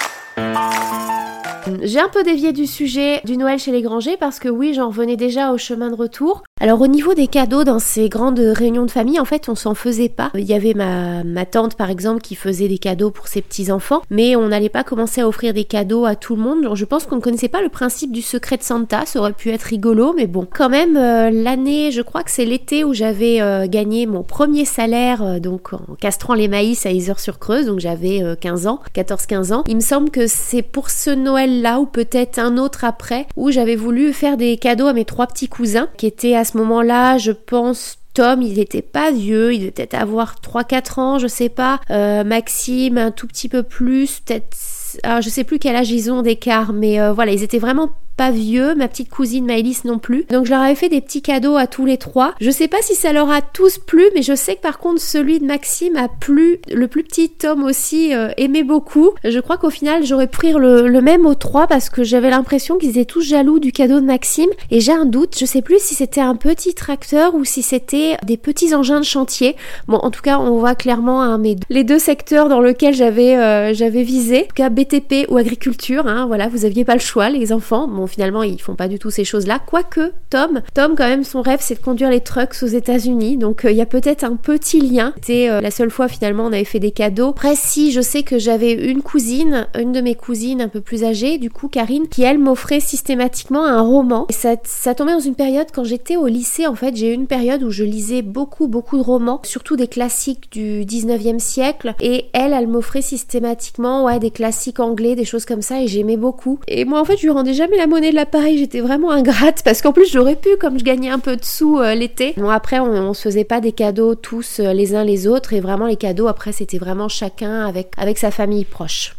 J'ai 1.83 2.01
un 2.01 2.09
peu 2.09 2.23
dévié 2.23 2.53
du 2.53 2.67
sujet 2.67 3.21
du 3.25 3.37
Noël 3.37 3.59
chez 3.59 3.71
les 3.71 3.83
Grangers 3.83 4.17
parce 4.19 4.39
que 4.39 4.49
oui, 4.49 4.73
j'en 4.75 4.89
revenais 4.89 5.17
déjà 5.17 5.53
au 5.53 5.59
chemin 5.59 5.91
de 5.91 5.95
retour. 5.95 6.43
Alors 6.61 6.81
au 6.81 6.87
niveau 6.87 7.15
des 7.15 7.27
cadeaux 7.27 7.65
dans 7.65 7.79
ces 7.79 8.09
grandes 8.09 8.39
réunions 8.39 8.87
de 8.87 8.91
famille, 8.91 9.21
en 9.21 9.25
fait, 9.25 9.49
on 9.49 9.55
s'en 9.55 9.75
faisait 9.75 10.09
pas. 10.09 10.31
Il 10.35 10.45
y 10.45 10.55
avait 10.55 10.75
ma, 10.75 11.25
ma 11.25 11.47
tante 11.47 11.77
par 11.77 11.91
exemple 11.91 12.21
qui 12.21 12.35
faisait 12.35 12.69
des 12.69 12.79
cadeaux 12.79 13.11
pour 13.11 13.29
ses 13.29 13.43
petits-enfants, 13.43 14.03
mais 14.11 14.37
on 14.37 14.49
n'allait 14.49 14.69
pas 14.69 14.85
commencer 14.85 15.21
à 15.21 15.29
offrir 15.29 15.55
des 15.55 15.65
cadeaux 15.65 16.05
à 16.05 16.17
tout 16.17 16.37
le 16.37 16.43
monde. 16.43 16.69
je 16.75 16.85
pense 16.85 17.07
qu'on 17.07 17.17
ne 17.17 17.21
connaissait 17.21 17.49
pas 17.49 17.63
le 17.63 17.69
principe 17.69 18.13
du 18.13 18.23
secret 18.23 18.57
de 18.57 18.63
Santa, 18.63 19.07
ça 19.07 19.21
aurait 19.21 19.33
pu 19.33 19.51
être 19.51 19.63
rigolo, 19.63 20.13
mais 20.15 20.27
bon, 20.27 20.47
quand 20.51 20.69
même 20.69 20.97
euh, 20.97 21.31
l'année, 21.31 21.91
je 21.93 22.03
crois 22.03 22.23
que 22.23 22.31
c'est 22.31 22.45
l'été 22.45 22.85
où 22.85 22.95
j'avais 22.95 23.41
euh, 23.41 23.67
gagné 23.67 24.07
mon 24.07 24.23
premier 24.23 24.65
salaire 24.65 25.23
euh, 25.23 25.39
donc 25.39 25.73
en 25.73 25.95
castrant 25.99 26.35
les 26.41 26.49
maïs 26.49 26.85
à 26.87 26.91
Isère-sur-Creuse, 26.91 27.67
donc 27.67 27.79
j'avais 27.81 28.23
15 28.41 28.67
ans, 28.67 28.81
14-15 28.95 29.53
ans. 29.53 29.65
Il 29.69 29.77
me 29.77 29.81
semble 29.81 30.11
que 30.11 30.27
c'est 30.27 30.63
pour 30.63 30.91
ce 30.91 31.11
Noël-là 31.11 31.81
ou 31.81 31.87
peut-être 31.87 32.39
un 32.39 32.57
autre 32.57 32.85
après 32.85 33.27
où 33.37 33.51
j'avais 33.51 33.77
voulu 33.77 34.13
faire 34.13 34.37
des 34.37 34.57
cadeaux 34.57 34.87
à 34.87 34.93
mes 34.93 35.05
trois 35.05 35.27
petits 35.27 35.49
cousins 35.49 35.89
qui 35.97 36.07
étaient 36.07 36.35
à 36.35 36.45
ce 36.45 36.57
moment-là, 36.57 37.19
je 37.19 37.33
pense, 37.33 38.01
Tom, 38.15 38.43
il 38.43 38.55
n'était 38.55 38.83
pas 38.83 39.13
vieux, 39.13 39.55
il 39.55 39.61
devait 39.61 39.71
peut-être 39.71 39.95
avoir 39.95 40.37
3-4 40.43 41.01
ans, 41.01 41.19
je 41.19 41.29
sais 41.29 41.49
pas. 41.49 41.81
Euh, 41.91 42.25
Maxime, 42.25 42.99
un 42.99 43.11
tout 43.11 43.27
petit 43.27 43.49
peu 43.49 43.63
plus, 43.63 44.21
peut-être. 44.21 44.57
Alors, 45.05 45.21
je 45.21 45.29
sais 45.29 45.45
plus 45.45 45.61
quel 45.61 45.77
âge 45.77 45.91
ils 45.91 46.11
ont 46.11 46.23
d'écart, 46.23 46.73
mais 46.73 47.01
euh, 47.01 47.13
voilà, 47.13 47.33
ils 47.33 47.45
étaient 47.45 47.59
vraiment 47.59 47.91
pas 48.21 48.31
vieux, 48.31 48.75
ma 48.75 48.87
petite 48.87 49.09
cousine 49.09 49.47
Maëlys 49.47 49.87
non 49.87 49.99
plus. 49.99 50.27
Donc 50.29 50.45
je 50.45 50.51
leur 50.51 50.61
avais 50.61 50.75
fait 50.75 50.91
des 50.91 51.01
petits 51.01 51.23
cadeaux 51.23 51.57
à 51.57 51.67
tous 51.67 51.87
les 51.87 51.97
trois. 51.97 52.35
Je 52.39 52.51
sais 52.51 52.69
pas 52.69 52.83
si 52.83 52.95
ça 52.95 53.15
leur 53.15 53.31
a 53.31 53.41
tous 53.41 53.79
plu, 53.79 54.05
mais 54.15 54.21
je 54.21 54.35
sais 54.35 54.57
que 54.57 54.61
par 54.61 54.79
contre 54.79 55.01
celui 55.01 55.39
de 55.39 55.47
Maxime 55.47 55.97
a 55.97 56.09
plu. 56.09 56.61
Le 56.71 56.87
plus 56.87 57.03
petit 57.03 57.31
Tom 57.31 57.65
aussi 57.65 58.15
euh, 58.15 58.29
aimait 58.37 58.63
beaucoup. 58.63 59.13
Je 59.25 59.39
crois 59.39 59.57
qu'au 59.57 59.71
final 59.71 60.05
j'aurais 60.05 60.27
pris 60.27 60.53
le, 60.53 60.87
le, 60.87 61.01
même 61.01 61.25
aux 61.25 61.35
trois 61.35 61.67
parce 61.67 61.89
que 61.89 62.05
j'avais 62.05 62.29
l'impression 62.29 62.77
qu'ils 62.77 62.91
étaient 62.91 63.07
tous 63.07 63.23
jaloux 63.23 63.59
du 63.59 63.73
cadeau 63.73 64.01
de 64.01 64.05
Maxime. 64.05 64.51
Et 64.71 64.81
j'ai 64.81 64.93
un 64.93 65.07
doute, 65.07 65.39
je 65.41 65.47
sais 65.47 65.63
plus 65.63 65.79
si 65.81 65.95
c'était 65.95 66.21
un 66.21 66.37
petit 66.37 66.75
tracteur 66.75 67.35
ou 67.35 67.47
si 67.47 67.63
c'était 67.63 68.19
des 68.23 68.37
petits 68.37 68.75
engins 68.75 69.01
de 69.01 69.07
chantier. 69.07 69.57
Bon, 69.89 69.97
en 69.97 70.11
tout 70.11 70.21
cas, 70.21 70.39
on 70.39 70.59
voit 70.59 70.75
clairement 70.75 71.39
les 71.71 71.85
deux 71.85 71.99
secteurs 71.99 72.51
dans 72.51 72.61
lesquels 72.61 72.93
j'avais 72.93 73.39
euh, 73.39 73.73
j'avais 73.73 74.03
visé. 74.03 74.41
En 74.41 74.49
tout 74.49 74.55
cas, 74.57 74.69
BTP 74.69 75.27
ou 75.31 75.39
agriculture. 75.39 76.07
Hein, 76.07 76.27
voilà, 76.27 76.49
vous 76.49 76.67
aviez 76.67 76.85
pas 76.85 76.93
le 76.93 77.01
choix, 77.01 77.31
les 77.31 77.55
enfants. 77.55 77.89
Bon, 77.89 78.10
finalement 78.11 78.43
ils 78.43 78.61
font 78.61 78.75
pas 78.75 78.89
du 78.89 78.99
tout 78.99 79.11
ces 79.11 79.25
choses-là. 79.25 79.61
Quoique 79.65 80.13
Tom, 80.29 80.63
Tom 80.75 80.95
quand 80.97 81.09
même 81.09 81.25
son 81.25 81.43
rêve 81.43 81.61
c'est 81.61 81.75
de 81.75 81.81
conduire 81.81 82.11
les 82.11 82.21
trucks 82.21 82.57
aux 82.63 82.67
États-Unis, 82.67 83.37
donc 83.37 83.65
euh, 83.65 83.71
il 83.71 83.77
y 83.77 83.81
a 83.81 83.87
peut-être 83.87 84.25
un 84.25 84.37
petit 84.37 84.81
lien. 84.81 85.13
C'était 85.17 85.49
euh, 85.49 85.61
la 85.61 85.71
seule 85.71 85.91
fois 85.91 86.09
finalement 86.09 86.45
on 86.45 86.53
avait 86.53 86.65
fait 86.65 86.79
des 86.79 86.91
cadeaux. 86.91 87.31
Après 87.31 87.55
si 87.57 87.93
je 87.93 88.01
sais 88.01 88.23
que 88.23 88.39
j'avais 88.39 88.73
une 88.73 89.03
cousine, 89.03 89.69
une 89.79 89.93
de 89.93 90.01
mes 90.01 90.15
cousines 90.15 90.61
un 90.61 90.69
peu 90.69 90.81
plus 90.81 91.05
âgée, 91.05 91.39
du 91.39 91.51
coup 91.51 91.69
Karine, 91.69 92.09
qui 92.09 92.23
elle 92.23 92.39
m'offrait 92.39 92.81
systématiquement 92.81 93.65
un 93.65 93.81
roman. 93.81 94.27
Et 94.29 94.33
ça, 94.33 94.95
tombait 94.95 95.13
dans 95.13 95.21
une 95.21 95.35
période 95.35 95.69
quand 95.73 95.85
j'étais 95.85 96.17
au 96.17 96.27
lycée 96.27 96.67
en 96.67 96.75
fait, 96.75 96.97
j'ai 96.97 97.11
eu 97.11 97.15
une 97.15 97.27
période 97.27 97.63
où 97.63 97.71
je 97.71 97.85
lisais 97.85 98.23
beaucoup 98.23 98.67
beaucoup 98.67 98.97
de 98.97 99.03
romans, 99.03 99.41
surtout 99.45 99.77
des 99.77 99.89
classiques 99.89 100.51
du 100.53 100.85
19e 100.85 101.39
siècle. 101.39 101.95
Et 102.01 102.27
elle, 102.33 102.53
elle 102.53 102.69
m'offrait 102.69 103.03
systématiquement 103.03 104.05
ouais 104.05 104.19
des 104.19 104.31
classiques 104.31 104.81
anglais, 104.81 105.15
des 105.15 105.25
choses 105.25 105.45
comme 105.45 105.63
ça, 105.63 105.81
et 105.81 105.87
j'aimais 105.87 106.17
beaucoup. 106.17 106.59
Et 106.69 106.85
moi 106.85 107.01
en 107.01 107.05
fait 107.05 107.17
je 107.17 107.23
lui 107.23 107.31
rendais 107.31 107.55
jamais 107.55 107.77
la 107.77 107.87
monnaie 107.87 108.00
de 108.09 108.15
l'appareil, 108.15 108.57
j'étais 108.57 108.81
vraiment 108.81 109.11
ingrate 109.11 109.63
parce 109.63 109.83
qu'en 109.83 109.93
plus 109.93 110.11
j'aurais 110.11 110.37
pu, 110.37 110.57
comme 110.59 110.79
je 110.79 110.85
gagnais 110.85 111.11
un 111.11 111.19
peu 111.19 111.37
de 111.37 111.45
sous 111.45 111.79
euh, 111.79 111.95
l'été. 111.95 112.33
Bon, 112.39 112.49
après, 112.49 112.81
on, 112.81 113.13
se 113.13 113.23
faisait 113.23 113.45
pas 113.45 113.61
des 113.61 113.73
cadeaux 113.73 114.15
tous 114.15 114.61
euh, 114.61 114.73
les 114.73 114.95
uns 114.95 115.05
les 115.05 115.27
autres 115.27 115.53
et 115.53 115.61
vraiment 115.61 115.87
les 115.87 115.97
cadeaux, 115.97 116.29
après, 116.29 116.53
c'était 116.53 116.79
vraiment 116.79 117.09
chacun 117.09 117.67
avec, 117.67 117.93
avec 117.99 118.17
sa 118.17 118.31
famille 118.31 118.65
proche. 118.65 119.15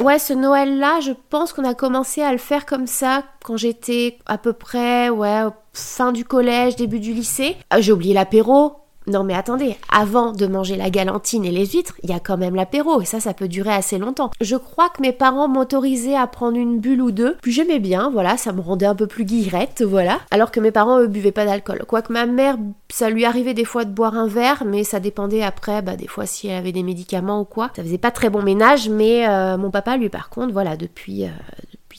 Ouais, 0.00 0.18
ce 0.18 0.32
Noël-là, 0.32 1.00
je 1.00 1.12
pense 1.30 1.52
qu'on 1.52 1.64
a 1.64 1.74
commencé 1.74 2.22
à 2.22 2.32
le 2.32 2.38
faire 2.38 2.64
comme 2.64 2.86
ça 2.86 3.22
quand 3.44 3.56
j'étais 3.56 4.16
à 4.26 4.38
peu 4.38 4.52
près, 4.52 5.10
ouais, 5.10 5.42
fin 5.74 6.12
du 6.12 6.24
collège, 6.24 6.76
début 6.76 6.98
du 6.98 7.12
lycée. 7.12 7.56
Ah, 7.70 7.80
j'ai 7.80 7.92
oublié 7.92 8.14
l'apéro, 8.14 8.72
non 9.06 9.24
mais 9.24 9.34
attendez, 9.34 9.76
avant 9.90 10.32
de 10.32 10.46
manger 10.46 10.76
la 10.76 10.90
galantine 10.90 11.44
et 11.44 11.50
les 11.50 11.66
huîtres, 11.66 11.94
il 12.02 12.10
y 12.10 12.14
a 12.14 12.20
quand 12.20 12.36
même 12.36 12.54
l'apéro 12.54 13.00
et 13.00 13.04
ça 13.04 13.20
ça 13.20 13.34
peut 13.34 13.48
durer 13.48 13.72
assez 13.72 13.98
longtemps. 13.98 14.30
Je 14.40 14.56
crois 14.56 14.88
que 14.88 15.02
mes 15.02 15.12
parents 15.12 15.48
m'autorisaient 15.48 16.16
à 16.16 16.26
prendre 16.26 16.56
une 16.56 16.78
bulle 16.78 17.02
ou 17.02 17.10
deux, 17.10 17.36
puis 17.42 17.52
j'aimais 17.52 17.78
bien, 17.78 18.10
voilà, 18.10 18.36
ça 18.36 18.52
me 18.52 18.60
rendait 18.60 18.86
un 18.86 18.94
peu 18.94 19.06
plus 19.06 19.24
guillerette, 19.24 19.82
voilà. 19.82 20.20
Alors 20.30 20.50
que 20.50 20.60
mes 20.60 20.70
parents 20.70 21.00
eux 21.00 21.06
buvaient 21.06 21.32
pas 21.32 21.44
d'alcool. 21.44 21.84
Quoique 21.86 22.12
ma 22.12 22.26
mère, 22.26 22.56
ça 22.90 23.10
lui 23.10 23.24
arrivait 23.24 23.54
des 23.54 23.64
fois 23.64 23.84
de 23.84 23.90
boire 23.90 24.14
un 24.16 24.26
verre, 24.26 24.64
mais 24.66 24.84
ça 24.84 25.00
dépendait 25.00 25.42
après, 25.42 25.82
bah 25.82 25.96
des 25.96 26.06
fois 26.06 26.26
si 26.26 26.48
elle 26.48 26.56
avait 26.56 26.72
des 26.72 26.82
médicaments 26.82 27.40
ou 27.40 27.44
quoi. 27.44 27.70
Ça 27.76 27.82
faisait 27.82 27.98
pas 27.98 28.10
très 28.10 28.30
bon 28.30 28.42
ménage, 28.42 28.88
mais 28.88 29.28
euh, 29.28 29.56
mon 29.56 29.70
papa 29.70 29.96
lui 29.96 30.08
par 30.08 30.30
contre, 30.30 30.52
voilà, 30.52 30.76
depuis, 30.76 31.24
euh, 31.24 31.28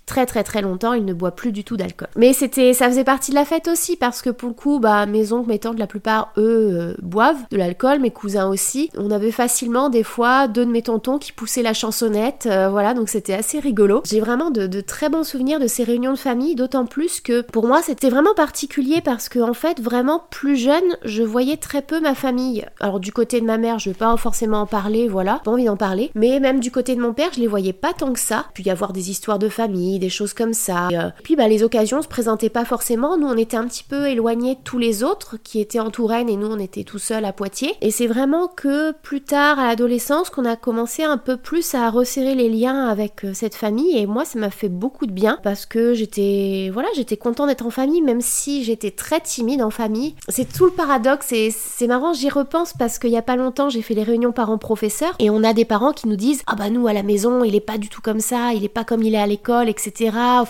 très 0.05 0.25
très 0.25 0.43
très 0.43 0.61
longtemps, 0.61 0.93
il 0.93 1.05
ne 1.05 1.13
boit 1.13 1.31
plus 1.31 1.51
du 1.51 1.63
tout 1.63 1.77
d'alcool. 1.77 2.09
Mais 2.15 2.33
c'était, 2.33 2.73
ça 2.73 2.87
faisait 2.87 3.03
partie 3.03 3.31
de 3.31 3.35
la 3.35 3.45
fête 3.45 3.67
aussi 3.67 3.95
parce 3.95 4.21
que 4.21 4.29
pour 4.29 4.49
le 4.49 4.55
coup, 4.55 4.79
bah 4.79 5.05
mes 5.05 5.31
oncles, 5.33 5.49
mes 5.49 5.59
tantes, 5.59 5.79
la 5.79 5.87
plupart 5.87 6.33
eux 6.37 6.69
euh, 6.73 6.95
boivent 7.01 7.41
de 7.51 7.57
l'alcool, 7.57 7.99
mes 7.99 8.11
cousins 8.11 8.47
aussi. 8.47 8.89
On 8.97 9.11
avait 9.11 9.31
facilement 9.31 9.89
des 9.89 10.03
fois 10.03 10.47
deux 10.47 10.65
de 10.65 10.71
mes 10.71 10.81
tontons 10.81 11.17
qui 11.17 11.31
poussaient 11.31 11.63
la 11.63 11.73
chansonnette, 11.73 12.47
euh, 12.49 12.69
voilà, 12.69 12.93
donc 12.93 13.09
c'était 13.09 13.33
assez 13.33 13.59
rigolo. 13.59 14.01
J'ai 14.05 14.19
vraiment 14.19 14.51
de, 14.51 14.81
très 14.81 15.09
bons 15.09 15.23
souvenirs 15.23 15.59
de 15.59 15.67
ces 15.67 15.83
réunions 15.83 16.13
de 16.13 16.17
famille, 16.17 16.55
d'autant 16.55 16.85
plus 16.85 17.21
que 17.21 17.41
pour 17.41 17.67
moi 17.67 17.81
c'était 17.81 18.09
vraiment 18.09 18.33
particulier 18.33 19.01
parce 19.01 19.29
que 19.29 19.39
en 19.39 19.53
fait 19.53 19.79
vraiment 19.79 20.23
plus 20.29 20.57
jeune, 20.57 20.97
je 21.05 21.23
voyais 21.23 21.57
très 21.57 21.81
peu 21.81 21.99
ma 21.99 22.15
famille. 22.15 22.65
Alors 22.79 22.99
du 22.99 23.11
côté 23.11 23.39
de 23.39 23.45
ma 23.45 23.57
mère, 23.57 23.79
je 23.79 23.89
vais 23.89 23.95
pas 23.95 24.15
forcément 24.17 24.61
en 24.61 24.65
parler, 24.65 25.07
voilà, 25.07 25.41
pas 25.43 25.51
envie 25.51 25.65
d'en 25.65 25.77
parler, 25.77 26.11
mais 26.15 26.39
même 26.39 26.59
du 26.59 26.71
côté 26.71 26.95
de 26.95 27.01
mon 27.01 27.13
père, 27.13 27.29
je 27.33 27.39
les 27.39 27.47
voyais 27.47 27.73
pas 27.73 27.93
tant 27.93 28.11
que 28.13 28.19
ça. 28.19 28.45
Puis 28.53 28.63
y 28.63 28.69
avoir 28.69 28.93
des 28.93 29.09
histoires 29.09 29.39
de 29.39 29.49
famille 29.49 29.92
des 29.99 30.09
choses 30.09 30.33
comme 30.33 30.53
ça. 30.53 30.87
Et, 30.91 30.97
euh, 30.97 31.09
puis 31.23 31.35
bah, 31.35 31.47
les 31.47 31.63
occasions 31.63 32.01
se 32.01 32.07
présentaient 32.07 32.49
pas 32.49 32.65
forcément. 32.65 33.17
Nous, 33.17 33.27
on 33.27 33.37
était 33.37 33.57
un 33.57 33.67
petit 33.67 33.83
peu 33.83 34.07
éloignés 34.07 34.55
de 34.55 34.59
tous 34.63 34.77
les 34.77 35.03
autres 35.03 35.37
qui 35.43 35.59
étaient 35.59 35.79
en 35.79 35.89
Touraine 35.89 36.29
et 36.29 36.35
nous, 36.35 36.47
on 36.47 36.59
était 36.59 36.83
tout 36.83 36.99
seuls 36.99 37.25
à 37.25 37.33
Poitiers. 37.33 37.73
Et 37.81 37.91
c'est 37.91 38.07
vraiment 38.07 38.47
que 38.47 38.91
plus 38.91 39.21
tard, 39.21 39.59
à 39.59 39.67
l'adolescence, 39.67 40.29
qu'on 40.29 40.45
a 40.45 40.55
commencé 40.55 41.03
un 41.03 41.17
peu 41.17 41.37
plus 41.37 41.75
à 41.75 41.89
resserrer 41.89 42.35
les 42.35 42.49
liens 42.49 42.87
avec 42.87 43.25
euh, 43.25 43.33
cette 43.33 43.55
famille. 43.55 43.97
Et 43.97 44.05
moi, 44.05 44.25
ça 44.25 44.39
m'a 44.39 44.49
fait 44.49 44.69
beaucoup 44.69 45.05
de 45.05 45.11
bien 45.11 45.39
parce 45.43 45.65
que 45.65 45.93
j'étais, 45.93 46.69
voilà, 46.73 46.87
j'étais 46.95 47.17
content 47.17 47.47
d'être 47.47 47.65
en 47.65 47.69
famille, 47.69 48.01
même 48.01 48.21
si 48.21 48.63
j'étais 48.63 48.91
très 48.91 49.19
timide 49.21 49.61
en 49.61 49.69
famille. 49.69 50.15
C'est 50.29 50.51
tout 50.51 50.65
le 50.65 50.71
paradoxe 50.71 51.31
et 51.31 51.51
c'est 51.51 51.87
marrant, 51.87 52.13
j'y 52.13 52.29
repense 52.29 52.73
parce 52.73 52.99
qu'il 52.99 53.11
y 53.11 53.17
a 53.17 53.21
pas 53.21 53.35
longtemps, 53.35 53.69
j'ai 53.69 53.81
fait 53.81 53.93
les 53.93 54.03
réunions 54.03 54.31
parents-professeurs 54.31 55.15
et 55.19 55.29
on 55.29 55.43
a 55.43 55.53
des 55.53 55.65
parents 55.65 55.93
qui 55.93 56.07
nous 56.07 56.15
disent 56.15 56.43
Ah 56.47 56.55
bah 56.55 56.69
nous 56.69 56.87
à 56.87 56.93
la 56.93 57.03
maison, 57.03 57.43
il 57.43 57.55
est 57.55 57.61
pas 57.61 57.77
du 57.77 57.89
tout 57.89 58.01
comme 58.01 58.19
ça, 58.19 58.53
il 58.53 58.63
est 58.63 58.69
pas 58.69 58.83
comme 58.83 59.03
il 59.03 59.15
est 59.15 59.19
à 59.19 59.27
l'école, 59.27 59.69
etc. 59.69 59.82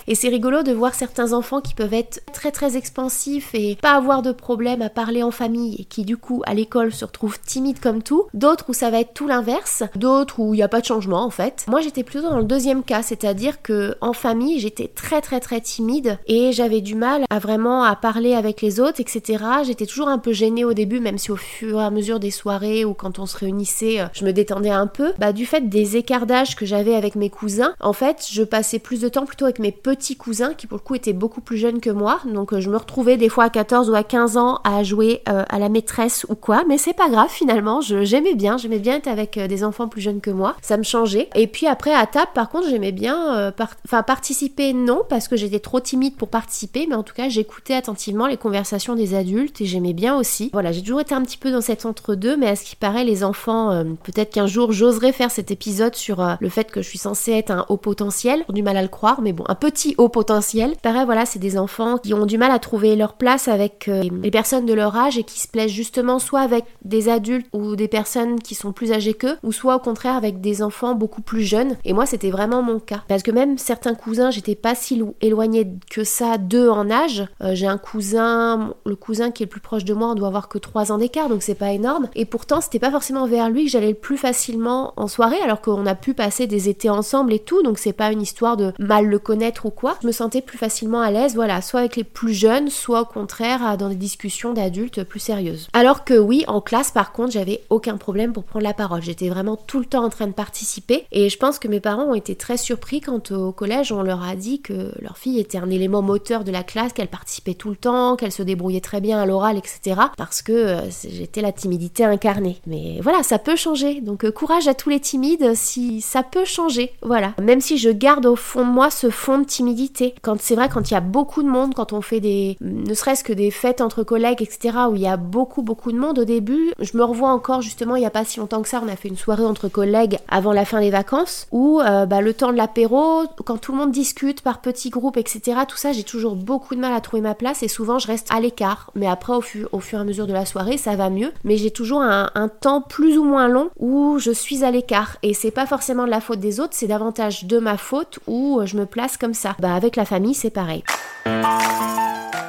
Et 0.08 0.16
c'est 0.16 0.30
rigolo 0.30 0.64
de 0.64 0.72
voir 0.72 0.94
certains 0.94 1.34
enfants 1.34 1.62
qui 1.62 1.74
peuvent 1.74 1.94
être 1.94 2.22
très 2.34 2.52
très 2.52 2.78
expansifs 2.78 3.54
et 3.54 3.78
pas 3.82 3.94
avoir 3.94 4.22
de 4.22 4.32
problème 4.32 4.82
à 4.82 4.90
parler 4.90 5.24
en 5.24 5.32
famille 5.32 5.76
et 5.80 5.86
qui 5.86 6.04
du 6.04 6.18
coup 6.18 6.42
à 6.46 6.54
l'école 6.54 6.94
se 6.94 7.06
retrouvent 7.06 7.40
timides 7.40 7.80
comme 7.80 8.04
tout. 8.04 8.26
D'autres 8.34 8.66
où 8.70 8.74
ça 8.74 8.90
va 8.90 9.00
être 9.00 9.14
tout 9.14 9.28
l'inverse, 9.28 9.84
d'autres 9.96 10.40
où 10.40 10.54
il 10.54 10.58
n'y 10.58 10.64
a 10.64 10.68
pas 10.68 10.82
de 10.82 10.86
changement 10.86 11.24
en 11.24 11.30
fait. 11.30 11.66
Moi 11.68 11.82
j'étais 11.82 12.04
plutôt 12.04 12.30
dans 12.30 12.38
le 12.38 12.44
deuxième 12.44 12.84
cas, 12.84 13.02
c'est-à-dire 13.02 13.62
que 13.62 13.96
en 14.02 14.14
famille 14.14 14.60
j'étais 14.60 14.88
très 14.88 15.22
très 15.22 15.40
très 15.40 15.62
timide 15.62 16.20
et 16.28 16.52
j'avais 16.52 16.82
du 16.82 16.96
mal 16.96 17.26
à 17.30 17.40
vraiment 17.40 17.84
à 17.84 17.96
parler 17.96 18.34
avec 18.34 18.62
les 18.62 18.80
autres, 18.80 19.00
etc. 19.00 19.44
J'étais 19.66 19.86
toujours 19.86 20.08
un 20.08 20.20
peu 20.20 20.34
gênée 20.34 20.66
au 20.66 20.74
début, 20.74 21.00
même 21.00 21.18
si 21.18 21.32
au 21.32 21.36
fur 21.36 21.80
et 21.80 21.84
à 21.84 21.90
mesure 21.90 22.20
des 22.20 22.32
soirées 22.32 22.86
ou 22.86 22.94
quand 22.94 23.20
on 23.20 23.26
se 23.26 23.38
réunissait, 23.38 24.02
euh, 24.02 24.06
je 24.14 24.26
me 24.26 24.34
détendais 24.34 24.70
un 24.70 24.88
peu. 24.88 25.14
Bah 25.18 25.34
du 25.34 25.46
fait 25.46 25.70
des 25.70 25.98
écarts 25.98 26.26
d'âge 26.26 26.56
que 26.56 26.66
j'avais 26.66 26.96
avec 26.96 27.16
mes 27.16 27.30
cousins, 27.30 27.74
en 27.80 27.94
fait 27.94 28.28
je 28.30 28.44
passais 28.44 28.80
plus 28.80 29.02
de 29.02 29.10
temps 29.10 29.23
plutôt 29.26 29.46
avec 29.46 29.60
mes 29.60 29.72
petits 29.72 30.16
cousins 30.16 30.54
qui 30.54 30.68
pour 30.68 30.78
le 30.78 30.84
coup 30.84 30.96
étaient 30.96 31.14
beaucoup 31.14 31.42
plus 31.42 31.58
jeunes 31.58 31.80
que 31.80 31.90
moi. 31.90 32.20
Donc 32.26 32.54
euh, 32.54 32.62
je 32.62 32.70
me 32.70 32.78
retrouvais 32.78 33.18
des 33.18 33.30
fois 33.30 33.46
à 33.46 33.50
14 33.50 33.90
ou 33.90 33.96
à 33.96 34.04
15 34.04 34.38
ans 34.38 34.60
à 34.64 34.84
jouer 34.84 35.22
euh, 35.30 35.44
à 35.50 35.60
la 35.60 35.70
maîtresse 35.70 36.26
ou 36.30 36.36
quoi, 36.36 36.64
mais 36.68 36.78
c'est 36.78 36.94
pas 36.94 37.10
grave 37.10 37.30
finalement, 37.30 37.82
j'aimais 37.82 38.36
bien, 38.36 38.58
j'aimais 38.58 38.80
bien 38.80 38.96
être 38.96 39.08
avec 39.08 39.40
des 39.40 39.64
enfants 39.64 39.88
plus 39.88 40.02
jeunes 40.02 40.22
que 40.22 40.32
moi, 40.32 40.56
ça 40.62 40.78
me 40.78 40.84
changeait. 40.84 41.30
Et 41.36 41.48
puis 41.48 41.68
après 41.68 41.94
à 41.94 42.06
table 42.06 42.32
par 42.34 42.50
contre 42.50 42.68
j'aimais 42.70 42.92
bien, 42.92 43.54
enfin 43.86 44.04
participer 44.04 44.74
non 44.74 45.02
parce 45.08 45.28
que 45.28 45.36
j'étais 45.36 45.60
trop 45.60 45.80
timide 45.80 46.16
pour 46.16 46.30
participer, 46.30 46.86
mais 46.88 46.96
en 46.96 47.04
tout 47.04 47.14
cas 47.14 47.30
j'écoutais 47.30 47.74
attentivement 47.74 48.28
les 48.28 48.38
conversations 48.38 48.96
des 48.96 49.16
adultes 49.16 49.62
et 49.62 49.66
j'aimais 49.66 49.94
bien 49.94 50.18
aussi. 50.18 50.50
Voilà, 50.54 50.72
j'ai 50.72 50.82
toujours 50.82 51.02
été 51.02 51.14
un 51.14 51.22
petit 51.22 51.38
peu 51.38 51.52
dans 51.52 51.62
cet 51.62 51.86
entre-deux, 51.86 52.38
mais 52.38 52.48
à 52.48 52.56
ce 52.56 52.64
qui 52.64 52.76
paraît, 52.76 53.04
les 53.04 53.24
enfants, 53.24 53.72
euh, 53.72 53.84
peut-être 54.04 54.32
qu'un 54.32 54.48
jour 54.48 54.72
j'oserais 54.72 55.12
faire 55.12 55.32
cet 55.32 55.52
épisode 55.52 55.96
sur 55.96 56.22
euh, 56.22 56.36
le 56.40 56.50
fait 56.50 56.72
que 56.72 56.82
je 56.82 56.88
suis 56.88 56.98
censée 56.98 57.32
être 57.32 57.52
un 57.52 57.66
haut 57.70 57.78
potentiel. 57.78 58.44
Du 58.50 58.64
mal 58.64 58.78
à 58.78 58.82
le 58.82 58.88
croire, 58.88 59.13
mais 59.22 59.34
bon, 59.34 59.44
un 59.48 59.56
petit 59.56 59.96
haut 59.98 60.10
potentiel. 60.10 60.74
Pareil, 60.82 61.06
voilà, 61.06 61.26
c'est 61.26 61.40
des 61.40 61.58
enfants 61.58 61.98
qui 61.98 62.14
ont 62.14 62.26
du 62.26 62.38
mal 62.38 62.52
à 62.52 62.60
trouver 62.60 62.96
leur 62.96 63.14
place 63.14 63.48
avec 63.48 63.88
euh, 63.88 64.04
les 64.22 64.32
personnes 64.32 64.66
de 64.66 64.74
leur 64.74 64.96
âge 64.96 65.18
et 65.18 65.24
qui 65.24 65.40
se 65.40 65.48
plaisent 65.48 65.72
justement 65.72 66.20
soit 66.20 66.42
avec 66.42 66.66
des 66.84 67.10
adultes 67.10 67.48
ou 67.54 67.76
des 67.76 67.88
personnes 67.88 68.40
qui 68.40 68.56
sont 68.56 68.72
plus 68.72 68.92
âgées 68.92 69.14
qu'eux, 69.14 69.38
ou 69.44 69.52
soit 69.52 69.76
au 69.76 69.80
contraire 69.80 70.16
avec 70.16 70.42
des 70.42 70.62
enfants 70.62 70.96
beaucoup 70.96 71.22
plus 71.22 71.44
jeunes. 71.44 71.78
Et 71.86 71.94
moi, 71.94 72.06
c'était 72.06 72.32
vraiment 72.32 72.62
mon 72.62 72.80
cas. 72.80 73.04
Parce 73.08 73.24
que 73.24 73.32
même 73.32 73.58
certains 73.58 73.96
cousins, 73.96 74.32
j'étais 74.32 74.56
pas 74.56 74.76
si 74.76 75.02
éloignée 75.22 75.76
que 75.90 76.04
ça 76.04 76.38
d'eux 76.38 76.70
en 76.70 76.90
âge. 76.90 77.26
j'ai 77.52 77.68
un 77.68 77.78
cousin, 77.78 78.74
le 78.86 78.96
cousin 78.96 79.32
qui 79.32 79.44
est 79.44 79.46
le 79.46 79.50
plus 79.50 79.62
proche 79.62 79.86
de 79.86 79.94
moi, 79.94 80.10
on 80.10 80.16
doit 80.16 80.28
avoir 80.28 80.50
que 80.50 80.58
3 80.58 80.92
ans 80.92 80.98
d'écart, 80.98 81.30
donc 81.30 81.44
c'est 81.44 81.56
pas 81.56 81.72
énorme. 81.72 82.10
Et 82.16 82.26
pourtant, 82.26 82.62
c'était 82.62 82.80
pas 82.80 82.92
forcément 82.92 83.28
vers 83.28 83.50
lui 83.50 83.66
que 83.66 83.72
j'allais 83.72 83.90
le 83.90 83.94
plus 83.94 84.18
facilement 84.18 84.94
en 84.98 85.08
soirée, 85.08 85.42
alors 85.44 85.62
qu'on 85.62 85.86
a 85.86 85.96
pu 85.96 86.14
passer 86.14 86.48
des 86.48 86.70
étés 86.70 86.90
ensemble 86.90 87.34
et 87.34 87.40
tout, 87.40 87.62
donc 87.64 87.78
c'est 87.78 87.94
pas 87.94 88.12
une 88.12 88.22
histoire 88.22 88.58
de 88.58 88.74
mal 88.80 89.03
le 89.10 89.20
connaître 89.20 89.66
ou 89.66 89.70
quoi. 89.70 89.98
Je 90.02 90.08
me 90.08 90.12
sentais 90.12 90.42
plus 90.42 90.58
facilement 90.58 91.02
à 91.02 91.12
l'aise, 91.12 91.36
voilà, 91.36 91.62
soit 91.62 91.82
avec 91.82 91.96
les 91.96 92.04
plus 92.04 92.34
jeunes, 92.34 92.70
soit 92.70 93.02
au 93.02 93.06
contraire 93.06 93.78
dans 93.78 93.90
des 93.90 93.96
discussions 93.96 94.54
d'adultes 94.54 95.04
plus 95.04 95.20
sérieuses. 95.20 95.68
Alors 95.74 96.04
que 96.04 96.14
oui, 96.14 96.44
en 96.48 96.62
classe, 96.62 96.92
par 96.92 97.12
contre, 97.12 97.32
j'avais 97.32 97.62
aucun 97.70 97.98
problème 97.98 98.34
pour 98.34 98.44
prendre 98.44 98.64
la 98.64 98.74
parole. 98.74 99.02
J'étais 99.02 99.30
vraiment 99.30 99.56
tout 99.56 99.80
le 99.80 99.86
temps 99.86 100.04
en 100.04 100.10
train 100.10 100.28
de 100.28 100.34
participer, 100.34 101.06
et 101.12 101.30
je 101.30 101.38
pense 101.38 101.60
que 101.60 101.68
mes 101.68 101.80
parents 101.80 102.06
ont 102.06 102.16
été 102.16 102.36
très 102.36 102.58
surpris 102.58 103.02
quand 103.02 103.32
au 103.32 103.52
collège 103.52 103.92
on 103.92 104.04
leur 104.04 104.24
a 104.24 104.36
dit 104.36 104.62
que 104.62 104.92
leur 105.02 105.18
fille 105.18 105.40
était 105.40 105.58
un 105.58 105.70
élément 105.70 106.02
moteur 106.02 106.44
de 106.44 106.52
la 106.52 106.64
classe, 106.64 106.94
qu'elle 106.94 107.08
participait 107.08 107.54
tout 107.54 107.70
le 107.70 107.76
temps, 107.76 108.16
qu'elle 108.16 108.32
se 108.32 108.44
débrouillait 108.44 108.82
très 108.82 109.02
bien 109.02 109.20
à 109.20 109.26
l'oral, 109.26 109.58
etc. 109.58 110.00
Parce 110.18 110.42
que 110.42 110.52
euh, 110.52 110.82
j'étais 111.10 111.42
la 111.42 111.52
timidité 111.52 112.04
incarnée. 112.04 112.58
Mais 112.68 113.00
voilà, 113.02 113.24
ça 113.24 113.40
peut 113.40 113.56
changer. 113.56 114.02
Donc 114.02 114.26
euh, 114.26 114.32
courage 114.32 114.68
à 114.68 114.74
tous 114.74 114.90
les 114.90 115.00
timides 115.00 115.54
si 115.56 116.02
ça 116.02 116.24
peut 116.24 116.46
changer. 116.46 116.94
Voilà. 117.02 117.34
Même 117.42 117.62
si 117.62 117.78
je 117.78 117.90
garde 117.90 118.26
au 118.26 118.36
fond 118.36 118.66
de 118.66 118.72
moi 118.72 118.90
ce 118.94 119.10
fond 119.10 119.40
de 119.40 119.46
timidité. 119.46 120.16
Quand 120.22 120.40
c'est 120.40 120.56
vrai, 120.56 120.70
quand 120.70 120.90
il 120.90 120.94
y 120.94 120.98
a 120.98 121.02
beaucoup 121.02 121.44
de 121.44 121.48
monde, 121.48 121.74
quand 121.74 121.94
on 121.94 122.02
fait 122.02 122.20
des, 122.20 122.58
ne 122.62 122.94
serait-ce 122.94 123.24
que 123.24 123.34
des 123.34 123.52
fêtes 123.52 123.82
entre 123.82 124.04
collègues, 124.04 124.42
etc., 124.42 124.78
où 124.90 124.96
il 124.96 125.02
y 125.02 125.08
a 125.08 125.18
beaucoup, 125.18 125.62
beaucoup 125.62 125.92
de 125.92 125.98
monde 125.98 126.20
au 126.20 126.26
début, 126.26 126.72
je 126.80 126.98
me 126.98 127.04
revois 127.04 127.30
encore 127.30 127.62
justement 127.62 127.96
il 127.96 128.00
n'y 128.00 128.06
a 128.06 128.12
pas 128.12 128.26
si 128.26 128.40
longtemps 128.40 128.62
que 128.62 128.70
ça, 128.70 128.82
on 128.84 128.88
a 128.88 128.96
fait 128.96 129.10
une 129.10 129.18
soirée 129.18 129.46
entre 129.46 129.68
collègues 129.68 130.18
avant 130.28 130.54
la 130.54 130.66
fin 130.66 130.80
des 130.80 130.90
vacances, 130.90 131.48
où 131.52 131.82
euh, 131.82 132.06
bah, 132.06 132.22
le 132.22 132.34
temps 132.34 132.52
de 132.52 132.58
l'apéro, 132.58 133.24
quand 133.46 133.58
tout 133.58 133.72
le 133.72 133.78
monde 133.80 133.92
discute 133.92 134.42
par 134.42 134.62
petits 134.62 134.90
groupes, 134.90 135.18
etc., 135.18 135.60
tout 135.68 135.78
ça, 135.78 135.92
j'ai 135.92 136.04
toujours 136.04 136.36
beaucoup 136.36 136.76
de 136.76 136.80
mal 136.80 136.94
à 136.94 137.02
trouver 137.02 137.22
ma 137.22 137.36
place 137.36 137.64
et 137.64 137.68
souvent 137.68 138.00
je 138.00 138.08
reste 138.08 138.28
à 138.32 138.40
l'écart. 138.40 138.92
Mais 138.96 139.08
après, 139.08 139.34
au, 139.34 139.44
au 139.72 139.80
fur 139.80 140.00
et 140.00 140.02
à 140.02 140.06
mesure 140.06 140.28
de 140.28 140.34
la 140.34 140.46
soirée, 140.46 140.78
ça 140.78 140.96
va 140.96 141.10
mieux. 141.10 141.32
Mais 141.44 141.58
j'ai 141.58 141.72
toujours 141.72 142.02
un, 142.02 142.30
temps 142.60 142.82
plus 142.82 143.18
ou 143.18 143.24
moins 143.24 143.48
long 143.48 143.70
où 143.80 144.20
je 144.20 144.32
suis 144.32 144.64
à 144.64 144.72
l'écart. 144.72 145.18
Et 145.24 145.34
c'est 145.34 145.52
pas 145.52 145.66
forcément 145.66 146.06
de 146.06 146.10
la 146.10 146.22
faute 146.22 146.40
des 146.40 146.60
autres, 146.60 146.74
c'est 146.74 146.88
davantage 146.88 147.46
de 147.46 147.58
ma 147.58 147.78
faute 147.78 148.20
où 148.28 148.62
je 148.66 148.78
place 148.86 149.18
comme 149.18 149.34
ça. 149.34 149.56
Bah, 149.60 149.76
avec 149.76 149.96
la 149.96 150.06
famille, 150.06 150.34
c'est 150.34 150.50
pareil. 150.50 150.84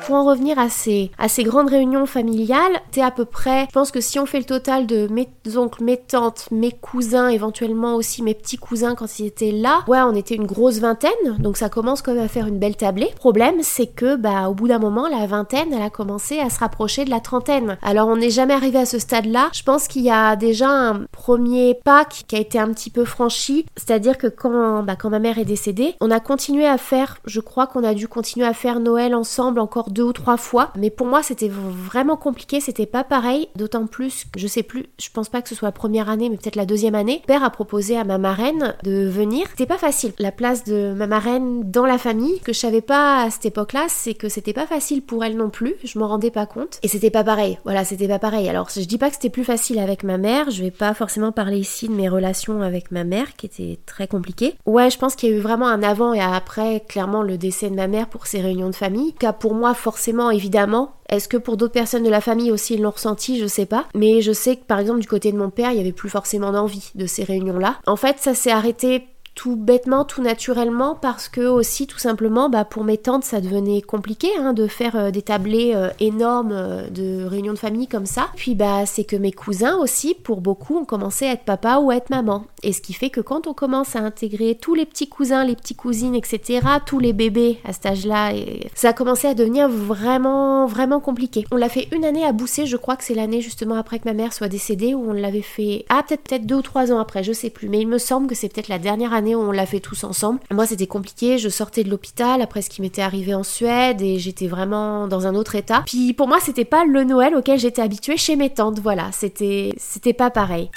Pour 0.07 0.17
en 0.17 0.25
revenir 0.25 0.59
à 0.59 0.69
ces, 0.69 1.11
à 1.17 1.29
ces 1.29 1.45
grandes 1.45 1.71
réunions 1.71 2.05
familiales, 2.05 2.79
c'est 2.93 3.01
à 3.01 3.11
peu 3.11 3.25
près, 3.25 3.63
je 3.69 3.73
pense 3.73 3.91
que 3.91 4.03
si 4.03 4.19
on 4.19 4.27
fait 4.27 4.39
le 4.39 4.45
total 4.45 4.87
de 4.87 5.09
mes 5.11 5.31
oncles, 5.57 5.83
mes 5.83 5.97
tantes, 5.97 6.47
mes 6.51 6.73
cousins, 6.73 7.29
éventuellement 7.29 7.95
aussi 7.95 8.23
mes 8.23 8.35
petits 8.35 8.59
cousins 8.59 8.97
quand 8.97 9.19
ils 9.19 9.25
étaient 9.25 9.51
là, 9.51 9.83
ouais, 9.89 10.03
on 10.03 10.15
était 10.15 10.35
une 10.35 10.45
grosse 10.45 10.77
vingtaine, 10.77 11.11
donc 11.39 11.57
ça 11.57 11.71
commence 11.71 12.03
quand 12.03 12.13
même 12.13 12.23
à 12.23 12.29
faire 12.29 12.47
une 12.47 12.59
belle 12.59 12.77
tablée. 12.77 13.09
Problème, 13.17 13.55
c'est 13.63 13.87
que, 13.87 14.17
bah, 14.17 14.51
au 14.51 14.55
bout 14.55 14.69
d'un 14.69 14.79
moment, 14.79 15.09
la 15.09 15.27
vingtaine, 15.27 15.73
elle 15.73 15.81
a 15.81 15.89
commencé 15.89 16.39
à 16.39 16.51
se 16.51 16.59
rapprocher 16.59 17.07
de 17.07 17.11
la 17.11 17.21
trentaine. 17.21 17.79
Alors, 17.81 18.09
on 18.09 18.17
n'est 18.17 18.29
jamais 18.29 18.53
arrivé 18.53 18.81
à 18.81 18.87
ce 18.87 18.99
stade-là. 18.99 19.49
Je 19.55 19.63
pense 19.63 19.89
qu'il 19.89 20.03
y 20.03 20.11
a 20.11 20.37
déjà 20.37 20.69
un 20.69 21.07
premier 21.13 21.81
pas 21.83 22.05
qui 22.05 22.37
a 22.37 22.41
été 22.41 22.59
un 22.59 22.69
petit 22.75 22.91
peu 22.91 23.07
franchi, 23.07 23.65
c'est-à-dire 23.75 24.19
que 24.19 24.27
quand, 24.27 24.83
bah, 24.83 24.97
quand 24.97 25.09
ma 25.09 25.19
mère 25.19 25.39
est 25.39 25.47
décédée, 25.47 25.95
on 26.03 26.11
a 26.11 26.14
continué 26.21 26.67
à 26.67 26.79
faire, 26.79 27.19
je 27.25 27.41
crois 27.41 27.67
qu'on 27.67 27.85
a 27.85 27.95
dû 27.95 28.09
continuer 28.09 28.47
à 28.47 28.55
faire 28.55 28.81
Noël 28.81 29.15
ensemble 29.15 29.61
encore 29.61 29.91
deux 29.91 30.03
ou 30.03 30.13
trois 30.13 30.37
fois. 30.37 30.71
Mais 30.77 30.91
pour 30.91 31.07
moi, 31.07 31.23
c'était 31.23 31.51
vraiment 31.51 32.17
compliqué, 32.17 32.61
c'était 32.61 32.87
pas 32.87 33.05
pareil. 33.05 33.49
D'autant 33.57 33.87
plus 33.87 34.25
que 34.33 34.41
je 34.41 34.47
sais 34.47 34.63
plus, 34.63 34.87
je 35.01 35.09
pense 35.13 35.29
pas 35.29 35.43
que 35.43 35.49
ce 35.49 35.55
soit 35.55 35.69
la 35.69 35.73
première 35.73 36.09
année, 36.09 36.29
mais 36.29 36.37
peut-être 36.37 36.57
la 36.57 36.67
deuxième 36.67 36.95
année. 36.95 37.23
Père 37.27 37.45
a 37.45 37.51
proposé 37.51 37.97
à 37.97 38.05
ma 38.05 38.19
marraine 38.19 38.75
de 38.83 39.07
venir. 39.09 39.47
C'était 39.51 39.67
pas 39.67 39.79
facile. 39.79 40.13
La 40.19 40.33
place 40.33 40.65
de 40.65 40.93
ma 40.93 41.07
marraine 41.07 41.71
dans 41.71 41.87
la 41.87 41.99
famille, 41.99 42.41
que 42.41 42.53
je 42.53 42.59
savais 42.59 42.81
pas 42.81 43.23
à 43.23 43.31
cette 43.31 43.47
époque-là, 43.47 43.87
c'est 43.89 44.15
que 44.15 44.29
c'était 44.29 44.53
pas 44.53 44.67
facile 44.67 45.03
pour 45.03 45.25
elle 45.25 45.37
non 45.37 45.51
plus. 45.51 45.75
Je 45.85 45.99
m'en 45.99 46.09
rendais 46.09 46.31
pas 46.31 46.47
compte. 46.47 46.79
Et 46.83 46.89
c'était 46.89 47.11
pas 47.11 47.25
pareil. 47.25 47.59
Voilà, 47.65 47.85
c'était 47.85 48.09
pas 48.09 48.19
pareil. 48.19 48.49
Alors, 48.49 48.69
je 48.75 48.81
dis 48.81 48.99
pas 48.99 49.09
que 49.09 49.15
c'était 49.15 49.31
plus 49.31 49.45
facile 49.45 49.79
avec 49.79 50.05
ma 50.05 50.19
mère. 50.19 50.51
Je 50.51 50.63
vais 50.63 50.71
pas 50.71 50.95
forcément 50.95 51.33
parler 51.33 51.59
ici 51.59 51.89
de 51.89 51.95
mes 51.95 52.09
relations 52.09 52.63
avec 52.63 52.91
ma 52.91 53.05
mère, 53.05 53.37
qui 53.37 53.47
étaient 53.47 53.79
très 53.87 54.09
compliquées. 54.09 54.55
Ouais, 54.67 54.91
je 54.91 54.99
pense 54.99 55.17
qu'il 55.17 55.31
y 55.31 55.33
a 55.33 55.37
eu 55.37 55.41
vraiment 55.41 55.69
un 55.69 55.83
avant 55.83 56.04
et 56.13 56.21
après, 56.21 56.81
clairement, 56.87 57.23
le 57.23 57.39
décès 57.39 57.71
de 57.71 57.75
ma 57.75 57.87
mère 57.87 58.09
pour 58.09 58.27
ces 58.27 58.41
réunions 58.41 58.71
de 58.71 58.75
famille. 58.75 59.15
Car 59.15 59.35
pour 59.35 59.55
moi, 59.55 59.75
forcément, 59.75 60.31
évidemment. 60.31 60.95
Est-ce 61.09 61.29
que 61.29 61.37
pour 61.37 61.57
d'autres 61.57 61.73
personnes 61.73 62.03
de 62.03 62.11
la 62.11 62.21
famille 62.21 62.51
aussi 62.51 62.75
ils 62.75 62.83
l'ont 62.83 62.91
ressenti? 62.91 63.39
Je 63.39 63.47
sais 63.47 63.67
pas. 63.67 63.85
Mais 63.95 64.21
je 64.21 64.33
sais 64.33 64.57
que 64.57 64.65
par 64.65 64.79
exemple 64.79 65.01
du 65.01 65.07
côté 65.07 65.33
de 65.33 65.39
mon 65.39 65.51
père, 65.51 65.71
il 65.71 65.77
y 65.77 65.81
avait 65.81 65.93
plus 65.93 66.09
forcément 66.09 66.51
d'envie 66.51 66.91
de 66.95 67.07
ces 67.07 67.25
réunions-là. 67.25 67.77
En 67.87 67.97
fait, 67.97 68.17
ça 68.19 68.35
s'est 68.35 68.51
arrêté 68.51 69.07
tout 69.35 69.57
bêtement, 69.57 70.05
tout 70.05 70.23
naturellement, 70.23 70.95
parce 70.95 71.29
que 71.29 71.43
aussi 71.43 71.87
tout 71.87 71.99
simplement, 71.99 72.49
bah, 72.49 72.65
pour 72.65 72.85
mes 72.85 72.99
tantes, 72.99 73.25
ça 73.25 73.41
devenait 73.41 73.83
compliqué 73.83 74.29
hein, 74.39 74.53
de 74.53 74.67
faire 74.67 74.97
euh, 74.97 75.11
des 75.11 75.23
tablés 75.23 75.73
euh, 75.75 75.89
énormes 76.01 76.53
euh, 76.53 76.89
de 76.89 77.25
réunions 77.25 77.53
de 77.53 77.59
famille 77.59 77.89
comme 77.89 78.07
ça. 78.07 78.29
Puis 78.37 78.55
bah, 78.55 78.87
c'est 78.87 79.05
que 79.05 79.17
mes 79.17 79.33
cousins 79.33 79.77
aussi, 79.77 80.15
pour 80.15 80.41
beaucoup, 80.41 80.79
ont 80.79 80.85
commencé 80.85 81.27
à 81.27 81.33
être 81.33 81.45
papa 81.45 81.79
ou 81.79 81.91
à 81.91 81.97
être 81.97 82.11
maman. 82.11 82.45
Et 82.65 82.73
ce 82.73 82.81
qui 82.81 82.95
fait 82.95 83.11
que 83.11 83.21
quand 83.21 83.47
on 83.47 83.53
commence 83.53 83.95
à 83.95 84.01
intégrer 84.01 84.57
tous 84.61 84.75
les 84.75 84.87
petits 84.87 85.09
cousins, 85.09 85.45
les 85.45 85.55
petites 85.55 85.77
cousines, 85.77 86.15
etc., 86.15 86.61
tous 86.87 86.99
les 86.99 87.13
bébés 87.13 87.59
à 87.65 87.75
cet 87.75 87.87
âge-là, 87.87 88.33
ça 88.75 88.89
a 88.89 88.93
commencé 88.95 89.29
à 89.29 89.35
devenir 89.35 89.69
vraiment, 89.69 90.67
vraiment 90.67 90.99
compliqué. 90.99 91.45
On 91.53 91.57
l'a 91.57 91.69
fait 91.69 91.89
une 91.93 92.07
année 92.07 92.25
à 92.25 92.33
Bousser, 92.33 92.65
je 92.65 92.79
crois 92.79 92.97
que 92.97 93.05
c'est 93.05 93.15
l'année 93.15 93.43
justement 93.43 93.77
après 93.77 93.99
que 93.99 94.09
ma 94.09 94.15
mère 94.15 94.33
soit 94.33 94.49
décédée, 94.49 94.95
où 94.95 95.11
on 95.11 95.13
l'avait 95.13 95.43
fait, 95.43 95.85
ah 95.91 96.03
peut-être 96.03 96.23
peut-être 96.23 96.47
deux 96.47 96.57
ou 96.57 96.63
trois 96.63 96.91
ans 96.91 96.99
après, 96.99 97.23
je 97.23 97.33
sais 97.33 97.51
plus, 97.51 97.69
mais 97.69 97.81
il 97.81 97.87
me 97.87 97.99
semble 97.99 98.27
que 98.27 98.35
c'est 98.35 98.49
peut-être 98.49 98.69
la 98.69 98.79
dernière 98.79 99.13
année 99.13 99.35
où 99.35 99.41
on 99.41 99.53
l'a 99.53 99.67
fait 99.67 99.81
tous 99.81 100.03
ensemble. 100.05 100.41
Moi, 100.51 100.67
c'était 100.67 100.87
compliqué. 100.87 101.37
Je 101.37 101.51
sortais 101.51 101.85
de 101.85 101.91
l'hôpital 101.91 102.41
après 102.41 102.63
ce 102.63 102.71
qui 102.71 102.81
m'était 102.81 103.03
arrivé 103.03 103.35
en 103.35 103.43
Suède 103.43 104.01
et 104.01 104.19
j'étais 104.19 104.47
vraiment 104.47 105.07
dans 105.07 105.27
un 105.27 105.35
autre 105.35 105.55
état. 105.55 105.83
Puis 105.85 106.15
pour 106.15 106.29
moi, 106.29 106.39
c'était 106.41 106.65
pas 106.65 106.87
le 106.87 107.05
Noël 107.05 107.35
auquel 107.35 107.59
j'étais 107.59 107.83
habituée 107.83 108.17
chez 108.17 108.37
mes 108.37 108.51
tantes. 108.51 108.79
Voilà, 108.81 109.11
c'était 109.13 109.73
c'était 109.77 110.15
pas 110.15 110.31
pareil. 110.31 110.71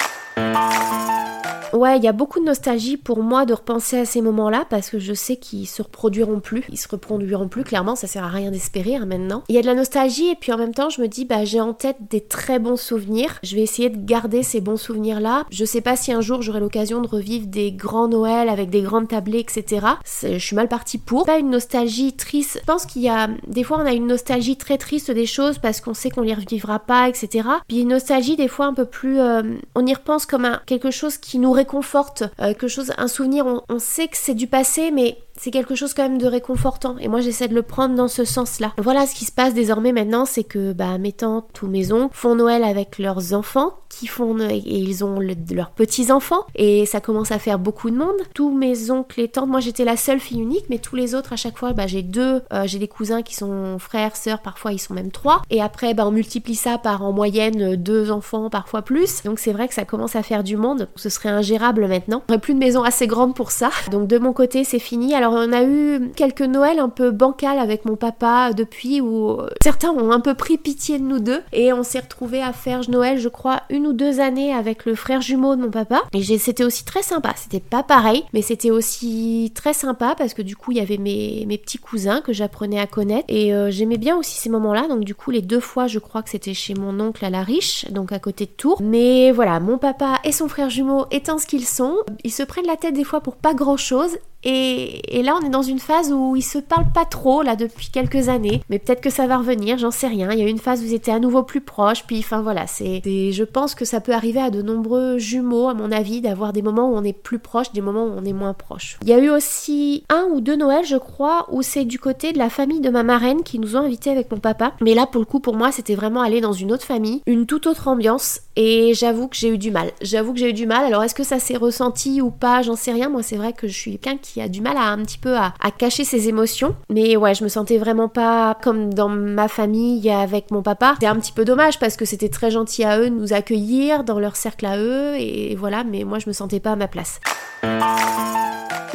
Ouais, 1.74 1.98
il 1.98 2.04
y 2.04 2.08
a 2.08 2.14
beaucoup 2.14 2.40
de 2.40 2.46
nostalgie 2.46 2.98
pour 2.98 3.22
moi 3.22 3.46
de 3.46 3.54
repenser 3.54 4.00
à 4.00 4.06
ces 4.06 4.22
moments-là 4.22 4.66
parce 4.70 4.90
que 4.90 5.00
je 5.00 5.14
sais 5.14 5.36
qu'ils 5.36 5.68
se 5.68 5.82
reproduiront 5.82 6.40
plus. 6.40 6.64
Ils 6.70 6.78
se 6.78 6.88
reproduiront 6.88 7.48
plus, 7.48 7.64
clairement, 7.64 7.96
ça 7.96 8.08
sert 8.08 8.24
à 8.24 8.30
rien 8.30 8.52
d'espérer 8.52 8.96
hein, 8.96 9.06
maintenant. 9.06 9.44
Il 9.50 9.56
y 9.56 9.58
a 9.58 9.62
de 9.62 9.68
la 9.68 9.76
nostalgie 9.76 10.30
et 10.30 10.36
puis 10.36 10.52
en 10.52 10.58
même 10.58 10.74
temps, 10.74 10.90
je 10.90 11.02
me 11.02 11.08
dis, 11.08 11.26
bah 11.26 11.46
j'ai 11.46 11.60
en 11.60 11.74
tête 11.74 11.98
des 12.10 12.22
très 12.22 12.60
bons 12.60 12.78
souvenirs. 12.78 13.40
Je 13.44 13.56
vais 13.56 13.62
essayer 13.62 13.90
de 13.90 13.98
garder 14.04 14.44
ces 14.44 14.62
bons 14.62 14.78
souvenirs-là. 14.78 15.46
Je 15.50 15.66
sais 15.66 15.82
pas 15.82 15.96
si 15.96 16.12
un 16.12 16.22
jour 16.22 16.42
j'aurai 16.42 16.60
l'occasion 16.60 17.02
de 17.02 17.08
revivre 17.08 17.48
des 17.48 17.72
grands 17.72 18.08
Noëls 18.08 18.50
avec 18.50 18.70
des 18.70 18.82
grandes 18.82 19.10
tablées, 19.10 19.40
etc. 19.40 19.86
Je 20.24 20.38
suis 20.38 20.56
mal 20.56 20.70
partie 20.70 20.98
pour. 20.98 21.26
Pas 21.26 21.40
une 21.40 21.50
nostalgie 21.50 22.14
triste. 22.14 22.60
Je 22.62 22.66
pense 22.66 22.86
qu'il 22.86 23.02
y 23.02 23.10
a 23.10 23.30
des 23.48 23.64
fois 23.64 23.78
on 23.80 23.86
a 23.86 23.94
une 23.94 24.08
nostalgie 24.08 24.56
très 24.56 24.78
triste 24.78 25.12
des 25.12 25.26
choses 25.26 25.60
parce 25.60 25.82
qu'on 25.82 25.94
sait 25.94 26.10
qu'on 26.10 26.22
les 26.22 26.34
revivra 26.34 26.80
pas, 26.80 27.10
etc. 27.10 27.48
Puis 27.68 27.82
une 27.82 27.90
nostalgie 27.90 28.36
des 28.36 28.48
fois 28.48 28.68
un 28.68 28.74
peu 28.74 28.86
plus, 28.86 29.20
euh, 29.20 29.42
on 29.76 29.86
y 29.86 29.94
repense 29.94 30.26
comme 30.26 30.46
à 30.46 30.62
quelque 30.66 30.92
chose 30.92 31.18
qui 31.18 31.40
nous 31.40 31.57
réconforte, 31.58 32.24
euh, 32.40 32.48
quelque 32.54 32.68
chose, 32.68 32.94
un 32.98 33.08
souvenir, 33.08 33.46
on 33.68 33.80
sait 33.80 34.08
que 34.08 34.18
c'est 34.18 34.36
du 34.36 34.48
passé, 34.48 34.92
mais 34.92 35.18
c'est 35.40 35.52
quelque 35.52 35.76
chose 35.76 35.94
quand 35.94 36.04
même 36.04 36.18
de 36.18 36.28
réconfortant 36.28 36.98
et 37.00 37.08
moi 37.08 37.22
j'essaie 37.22 37.48
de 37.48 37.56
le 37.56 37.62
prendre 37.62 37.96
dans 37.96 38.08
ce 38.08 38.26
sens-là. 38.26 38.74
Voilà 38.78 39.06
ce 39.06 39.16
qui 39.16 39.26
se 39.26 39.32
passe 39.32 39.54
désormais 39.54 39.92
maintenant, 39.92 40.26
c'est 40.26 40.44
que 40.44 40.74
bah, 40.74 40.98
mes 40.98 41.14
tantes 41.14 41.46
tous 41.54 41.68
mes 41.68 41.92
oncles 41.92 42.16
font 42.16 42.36
Noël 42.36 42.64
avec 42.64 43.00
leurs 43.00 43.34
enfants 43.34 43.74
qui 43.90 44.08
font 44.08 44.38
et 44.40 44.58
ils 44.58 45.04
ont 45.04 45.20
leurs 45.20 45.72
petits 45.72 46.12
enfants 46.12 46.46
et 46.56 46.86
ça 46.86 47.02
commence 47.02 47.32
à 47.32 47.40
faire 47.40 47.60
beaucoup 47.60 47.90
de 47.90 47.98
monde. 47.98 48.16
Tous 48.34 48.52
mes 48.52 48.92
oncles 48.92 49.22
et 49.22 49.28
tantes, 49.28 49.48
moi 49.48 49.60
j'étais 49.60 49.86
la 49.86 49.98
seule 49.98 50.20
fille 50.20 50.42
unique, 50.42 50.66
mais 50.70 50.78
tous 50.78 50.96
les 50.96 51.16
autres 51.16 51.34
à 51.34 51.36
chaque 51.36 51.58
fois, 51.58 51.74
bah, 51.74 51.88
j'ai 51.88 52.04
deux, 52.04 52.42
euh, 52.54 52.64
j'ai 52.66 52.80
des 52.80 52.88
cousins 52.88 53.22
qui 53.22 53.36
sont 53.36 53.80
frères, 53.80 54.16
sœurs, 54.16 54.42
parfois 54.42 54.74
ils 54.74 54.80
sont 54.80 54.94
même 54.94 55.12
trois 55.12 55.42
et 55.50 55.62
après 55.62 55.94
bah, 55.94 56.06
on 56.06 56.12
multiplie 56.12 56.56
ça 56.56 56.78
par 56.78 57.04
en 57.04 57.12
moyenne 57.12 57.76
deux 57.76 58.12
enfants, 58.12 58.50
parfois 58.50 58.82
plus. 58.82 59.24
Donc 59.24 59.40
c'est 59.40 59.54
vrai 59.54 59.68
que 59.68 59.74
ça 59.74 59.86
commence 59.86 60.16
à 60.16 60.24
faire 60.24 60.44
du 60.44 60.58
monde. 60.58 60.90
Ce 60.96 61.10
serait 61.10 61.30
ingérable 61.30 61.88
maintenant. 61.88 62.24
J'aurais 62.28 62.42
plus 62.42 62.54
de 62.54 62.60
maison 62.60 62.84
assez 62.84 63.08
grande 63.08 63.36
pour 63.36 63.52
ça. 63.52 63.70
Donc 63.92 64.08
de 64.08 64.20
mon 64.20 64.34
côté 64.34 64.64
c'est 64.64 64.80
fini. 64.80 65.16
Alors 65.16 65.27
on 65.34 65.52
a 65.52 65.64
eu 65.64 66.12
quelques 66.16 66.42
Noëls 66.42 66.80
un 66.80 66.90
peu 66.90 67.12
bancales 67.12 67.60
avec 67.60 67.86
mon 67.86 67.96
papa 67.96 68.54
depuis 68.54 69.02
où 69.02 69.38
certains 69.62 69.92
ont 69.92 70.12
un 70.12 70.20
peu 70.20 70.34
pris 70.34 70.58
pitié 70.58 71.00
de 71.00 71.04
nous 71.04 71.20
deux 71.20 71.42
et 71.54 71.74
on 71.74 71.84
s'est 71.84 72.00
retrouvés 72.00 72.42
à 72.42 72.54
faire 72.54 72.82
Noël, 72.90 73.20
je 73.20 73.30
crois, 73.30 73.62
une 73.70 73.88
ou 73.88 73.94
deux 73.94 74.20
années 74.20 74.54
avec 74.54 74.86
le 74.86 74.96
frère 74.96 75.22
jumeau 75.22 75.56
de 75.56 75.62
mon 75.62 75.72
papa. 75.72 76.04
Et 76.14 76.38
c'était 76.38 76.64
aussi 76.64 76.86
très 76.86 77.02
sympa. 77.02 77.34
C'était 77.36 77.60
pas 77.60 77.84
pareil, 77.84 78.24
mais 78.34 78.42
c'était 78.42 78.72
aussi 78.72 79.52
très 79.56 79.74
sympa 79.74 80.16
parce 80.18 80.34
que 80.34 80.42
du 80.42 80.56
coup 80.56 80.72
il 80.72 80.78
y 80.78 80.82
avait 80.82 80.98
mes, 80.98 81.46
mes 81.48 81.58
petits 81.58 81.78
cousins 81.78 82.22
que 82.22 82.34
j'apprenais 82.34 82.80
à 82.80 82.88
connaître 82.88 83.26
et 83.28 83.54
euh, 83.54 83.72
j'aimais 83.72 83.98
bien 83.98 84.18
aussi 84.18 84.40
ces 84.40 84.50
moments-là. 84.50 84.88
Donc 84.88 85.04
du 85.04 85.16
coup 85.16 85.32
les 85.32 85.42
deux 85.42 85.60
fois 85.60 85.88
je 85.88 86.00
crois 86.00 86.22
que 86.24 86.30
c'était 86.30 86.54
chez 86.54 86.74
mon 86.74 87.00
oncle 87.00 87.24
à 87.24 87.30
la 87.30 87.44
riche, 87.44 87.86
donc 87.92 88.12
à 88.12 88.20
côté 88.20 88.46
de 88.46 88.52
Tours. 88.52 88.82
Mais 88.82 89.32
voilà, 89.32 89.60
mon 89.60 89.78
papa 89.78 90.20
et 90.24 90.32
son 90.32 90.48
frère 90.48 90.70
jumeau 90.70 91.06
étant 91.12 91.38
ce 91.38 91.46
qu'ils 91.46 91.66
sont, 91.66 91.96
ils 92.24 92.32
se 92.32 92.44
prennent 92.44 92.68
la 92.68 92.78
tête 92.78 92.94
des 92.94 93.04
fois 93.04 93.22
pour 93.22 93.36
pas 93.36 93.54
grand 93.54 93.78
chose 93.78 94.18
et, 94.44 95.22
là, 95.24 95.38
on 95.42 95.46
est 95.46 95.50
dans 95.50 95.62
une 95.62 95.80
phase 95.80 96.12
où 96.12 96.36
ils 96.36 96.42
se 96.42 96.58
parlent 96.58 96.92
pas 96.94 97.06
trop, 97.06 97.42
là, 97.42 97.56
depuis 97.56 97.90
quelques 97.92 98.30
années. 98.30 98.62
Mais 98.70 98.80
peut-être 98.80 99.02
que 99.02 99.10
ça 99.10 99.28
va 99.28 99.38
revenir, 99.38 99.78
j'en 99.78 99.92
sais 99.92 100.08
rien. 100.08 100.32
Il 100.32 100.40
y 100.40 100.42
a 100.42 100.46
eu 100.46 100.50
une 100.50 100.60
phase 100.60 100.82
où 100.82 100.86
ils 100.86 100.94
étaient 100.94 101.12
à 101.12 101.20
nouveau 101.20 101.44
plus 101.44 101.62
proches. 101.62 102.06
Puis, 102.06 102.20
enfin, 102.20 102.42
voilà, 102.42 102.68
c'est. 102.68 103.02
Je 103.04 103.44
pense 103.44 103.76
que 103.76 103.86
ça 103.86 104.00
peut 104.00 104.14
arriver 104.14 104.40
à 104.40 104.50
de 104.50 104.62
nombreux 104.62 105.18
jumeaux, 105.18 105.70
à 105.70 105.74
mon 105.74 105.92
avis, 105.92 106.22
d'avoir 106.22 106.54
des 106.54 106.62
moments 106.62 106.90
où 106.90 106.96
on 106.96 107.04
est 107.04 107.14
plus 107.14 107.40
proche, 107.40 107.72
des 107.74 107.82
moments 107.82 108.06
où 108.06 108.14
on 108.16 108.26
est 108.26 108.34
moins 108.34 108.54
proche. 108.54 108.98
Il 109.02 109.10
y 109.10 109.14
a 109.14 109.20
eu 109.20 109.30
aussi 109.30 110.04
un 110.10 110.28
ou 110.32 110.42
deux 110.42 110.56
Noëls, 110.56 110.86
je 110.86 110.98
crois, 110.98 111.48
où 111.52 111.62
c'est 111.62 111.86
du 111.86 112.00
côté 112.00 112.32
de 112.32 112.38
la 112.38 112.50
famille 112.50 112.80
de 112.80 112.90
ma 112.90 113.04
marraine 113.04 113.44
qui 113.44 113.60
nous 113.60 113.76
ont 113.76 113.82
invités 113.82 114.12
avec 114.12 114.32
mon 114.32 114.40
papa. 114.40 114.74
Mais 114.82 114.94
là, 114.94 115.06
pour 115.06 115.20
le 115.20 115.26
coup, 115.26 115.40
pour 115.40 115.56
moi, 115.56 115.72
c'était 115.72 115.96
vraiment 115.96 116.22
aller 116.22 116.42
dans 116.42 116.54
une 116.54 116.72
autre 116.72 116.84
famille, 116.84 117.22
une 117.26 117.46
toute 117.46 117.68
autre 117.68 117.88
ambiance. 117.88 118.42
Et 118.56 118.94
j'avoue 118.94 119.28
que 119.28 119.36
j'ai 119.36 119.50
eu 119.50 119.58
du 119.58 119.72
mal. 119.72 119.92
J'avoue 120.02 120.34
que 120.34 120.40
j'ai 120.40 120.50
eu 120.50 120.54
du 120.54 120.66
mal. 120.66 120.86
Alors, 120.86 121.04
est-ce 121.04 121.16
que 121.16 121.24
ça 121.24 121.40
s'est 121.40 121.58
ressenti 121.58 122.22
ou 122.22 122.32
pas? 122.32 122.62
J'en 122.62 122.76
sais 122.76 122.92
rien. 122.92 123.10
Moi, 123.10 123.24
c'est 123.24 123.38
vrai 123.38 123.54
que 123.54 123.68
je 123.68 123.74
suis 123.74 123.98
quelqu'un 123.98 124.27
qui 124.34 124.42
a 124.42 124.48
du 124.48 124.62
mal 124.62 124.78
à 124.78 124.92
un 124.92 124.98
petit 125.04 125.18
peu 125.18 125.36
à, 125.36 125.54
cacher 125.78 126.04
ses 126.04 126.28
émotions. 126.28 126.76
Mais 126.90 127.16
ouais, 127.18 127.36
je 127.36 127.44
me 127.44 127.50
sentais 127.50 127.78
vraiment 127.78 128.10
pas 128.10 128.58
comme 128.62 128.94
dans 128.94 129.10
ma 129.10 129.48
famille 129.48 130.10
avec 130.10 130.52
mon 130.52 130.62
papa. 130.62 130.94
C'était 130.96 131.08
un 131.08 131.16
petit 131.18 131.32
peu 131.32 131.46
dommage 131.46 131.80
parce 131.80 131.96
que 131.96 132.06
c'était 132.06 132.30
très 132.30 132.52
gentil 132.52 132.84
à 132.84 133.00
eux 133.00 133.10
de 133.10 133.16
nous 133.16 133.34
accueillir 133.34 134.04
dans 134.04 134.20
leur 134.20 134.36
cercle 134.36 134.66
à 134.66 134.78
eux 134.78 135.16
et 135.18 135.56
voilà, 135.56 135.84
mais 135.84 136.04
moi 136.04 136.20
je 136.20 136.28
me 136.28 136.34
sentais 136.34 136.60
pas 136.60 136.72
à 136.72 136.76
ma 136.76 136.88
place. 136.88 137.20